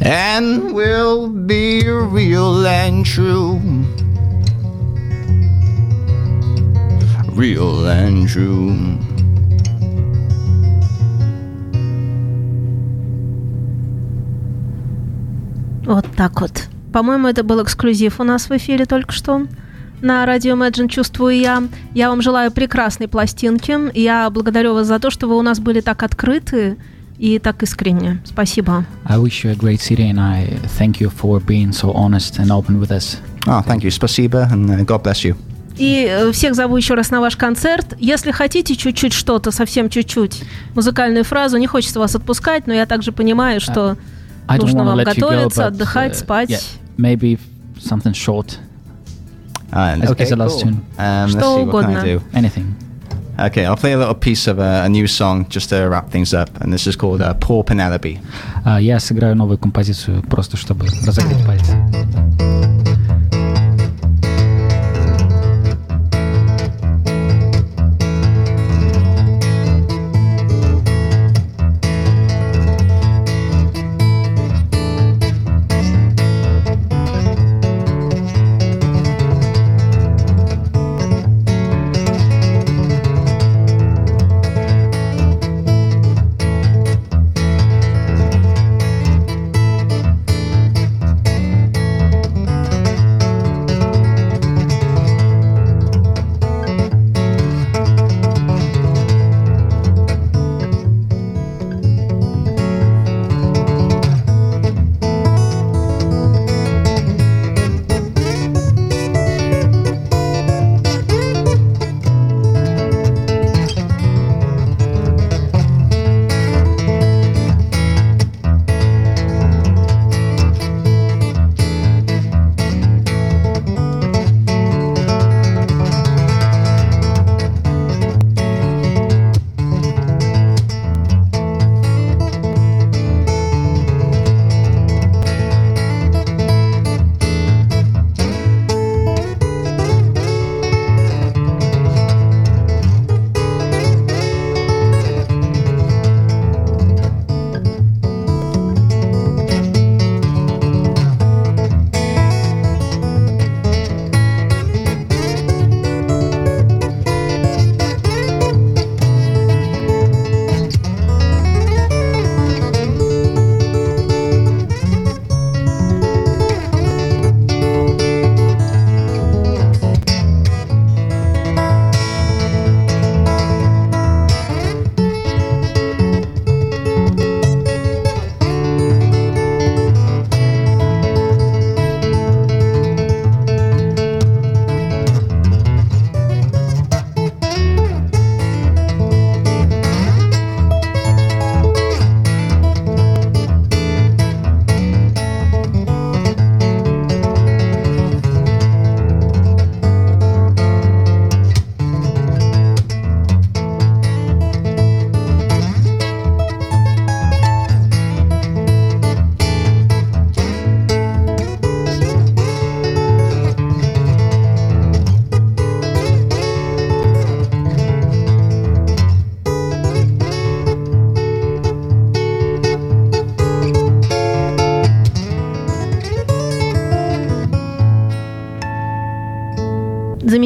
And 0.06 0.76
we'll 0.76 1.30
be 1.30 1.88
real 1.90 2.68
and 2.68 3.04
true. 3.04 3.60
Real 7.32 7.88
and 7.88 8.28
true. 8.28 9.03
Вот 15.86 16.06
так 16.16 16.42
вот. 16.42 16.68
По-моему, 16.92 17.28
это 17.28 17.44
был 17.44 17.62
эксклюзив 17.64 18.20
у 18.20 18.24
нас 18.24 18.50
в 18.50 18.58
эфире 18.58 18.86
только 18.86 19.12
что. 19.12 19.48
На 20.02 20.26
радио 20.26 20.56
Imagine 20.56 20.90
чувствую 20.90 21.38
я. 21.38 21.64
Я 21.94 22.10
вам 22.10 22.22
желаю 22.22 22.52
прекрасной 22.52 23.08
пластинки. 23.08 23.78
Я 23.98 24.30
благодарю 24.30 24.74
вас 24.74 24.88
за 24.88 25.00
то, 25.00 25.10
что 25.10 25.28
вы 25.28 25.38
у 25.38 25.42
нас 25.42 25.60
были 25.60 25.82
так 25.82 26.04
открыты 26.04 26.78
и 27.18 27.40
так 27.40 27.64
искренне. 27.64 28.22
Спасибо. 28.26 28.86
I 29.06 29.18
wish 29.18 29.44
you 29.44 29.52
a 29.52 29.56
great 29.56 29.80
city 29.80 30.12
and 30.12 30.20
I 30.20 30.60
thank 30.78 31.00
you 31.00 31.10
for 31.10 31.40
being 31.40 31.72
so 31.72 31.94
honest 31.94 32.38
and 32.38 32.52
open 32.52 32.80
with 32.80 32.92
us. 32.92 33.18
Oh, 33.46 33.62
thank 33.62 33.84
you. 33.84 33.90
Spasiba, 33.90 34.52
and 34.52 34.70
uh, 34.70 34.86
God 34.86 35.04
bless 35.04 35.24
you. 35.24 35.36
И 35.78 36.06
э, 36.08 36.32
всех 36.32 36.54
зову 36.54 36.78
еще 36.78 36.94
раз 36.94 37.10
на 37.10 37.20
ваш 37.20 37.36
концерт. 37.36 37.96
Если 38.00 38.32
хотите 38.32 38.76
чуть-чуть 38.76 39.14
что-то, 39.14 39.52
совсем 39.52 39.90
чуть-чуть, 39.90 40.44
музыкальную 40.76 41.24
фразу, 41.24 41.58
не 41.58 41.68
хочется 41.68 42.00
вас 42.00 42.16
отпускать, 42.16 42.68
но 42.68 42.74
я 42.74 42.86
также 42.86 43.12
понимаю, 43.12 43.60
что 43.60 43.98
I 44.49 44.57
don't 44.59 44.67
нужно 44.67 44.83
want 44.83 44.85
to 44.85 44.85
вам 44.85 44.97
let 44.99 45.17
you 45.17 45.21
go, 45.21 45.29
готовиться, 45.31 45.63
but 45.63 45.73
отдыхать, 45.75 46.13
uh, 46.13 46.15
спать. 46.15 46.51
yeah, 46.51 46.61
maybe 46.97 47.39
something 47.79 48.13
short, 48.15 48.59
And, 49.71 50.03
As- 50.03 50.11
okay, 50.13 50.25
as 50.25 50.33
a 50.33 50.37
last 50.37 50.63
cool. 50.63 50.73
tune. 50.73 50.81
Um, 50.99 51.31
let's 51.31 51.33
Что 51.33 51.57
see, 51.59 51.65
what 51.67 51.85
can 51.85 51.95
угодно. 51.95 52.01
I 52.01 52.05
do? 52.05 52.23
anything. 52.33 52.75
Okay, 53.39 53.67
I'll 53.67 53.77
play 53.77 53.93
a 53.93 53.99
little 53.99 54.15
piece 54.15 54.49
of 54.49 54.59
a, 54.59 54.83
a 54.85 54.89
new 54.89 55.07
song 55.07 55.47
just 55.49 55.69
to 55.69 55.87
wrap 55.89 56.11
things 56.11 56.33
up, 56.35 56.49
and 56.61 56.73
this 56.73 56.87
is 56.89 56.97
called 56.97 57.21
uh, 57.21 57.35
Poor 57.35 57.63
Penelope. 57.63 58.19
А, 58.65 58.81
я 58.81 58.99
сыграю 58.99 59.37
новую 59.37 59.59
композицию 59.59 60.23
просто 60.23 60.57
чтобы 60.57 60.87
разогреть 61.07 61.45
пальцы. 61.47 61.77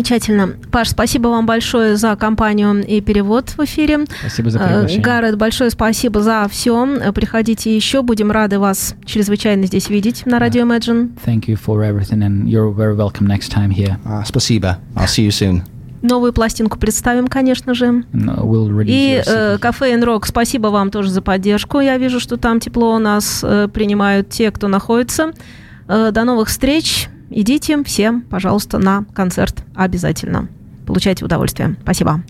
Замечательно. 0.08 0.54
Паш, 0.72 0.92
спасибо 0.92 1.28
вам 1.28 1.46
большое 1.46 1.98
за 1.98 2.16
компанию 2.16 2.82
и 2.82 3.02
перевод 3.02 3.50
в 3.50 3.60
эфире. 3.66 4.06
Спасибо 4.22 4.50
за 4.50 4.60
приглашение. 4.60 5.02
Гаррет, 5.02 5.38
большое 5.38 5.70
спасибо 5.70 6.22
за 6.22 6.48
все. 6.50 7.12
Приходите 7.14 7.76
еще, 7.76 8.02
будем 8.04 8.32
рады 8.32 8.58
вас 8.58 8.96
чрезвычайно 9.04 9.66
здесь 9.66 9.90
видеть 9.90 10.26
на 10.26 10.40
радио 10.40 10.64
Imagine. 10.64 11.12
Thank 11.26 11.48
you 11.48 11.60
for 11.62 11.84
everything 11.84 12.22
and 12.22 12.48
you're 12.48 12.74
very 12.74 12.96
welcome 12.96 13.28
next 13.28 13.52
time 13.52 13.70
here. 13.70 13.98
Uh, 14.06 14.24
спасибо. 14.26 14.78
I'll 14.96 15.08
see 15.08 15.28
you 15.28 15.32
soon. 15.32 15.64
Новую 16.02 16.32
пластинку 16.32 16.80
представим, 16.80 17.28
конечно 17.28 17.74
же. 17.74 18.06
No, 18.14 18.46
we'll 18.46 18.70
release 18.70 18.86
И 18.88 19.22
your 19.26 19.56
э, 19.56 19.58
кафе 19.58 20.00
Рок, 20.00 20.26
спасибо 20.26 20.68
вам 20.68 20.90
тоже 20.90 21.10
за 21.10 21.22
поддержку. 21.22 21.82
Я 21.82 21.98
вижу, 21.98 22.22
что 22.22 22.38
там 22.38 22.62
тепло 22.62 22.96
у 22.96 23.00
нас 23.00 23.42
э, 23.44 23.68
принимают 23.68 24.30
те, 24.30 24.52
кто 24.52 24.70
находится. 24.70 25.34
Э, 25.90 26.12
до 26.14 26.24
новых 26.24 26.48
встреч. 26.48 27.10
Идите 27.30 27.84
всем, 27.84 28.22
пожалуйста, 28.22 28.78
на 28.78 29.06
концерт 29.14 29.64
обязательно. 29.76 30.48
Получайте 30.86 31.26
удовольствие. 31.26 31.76
Спасибо. 31.82 32.24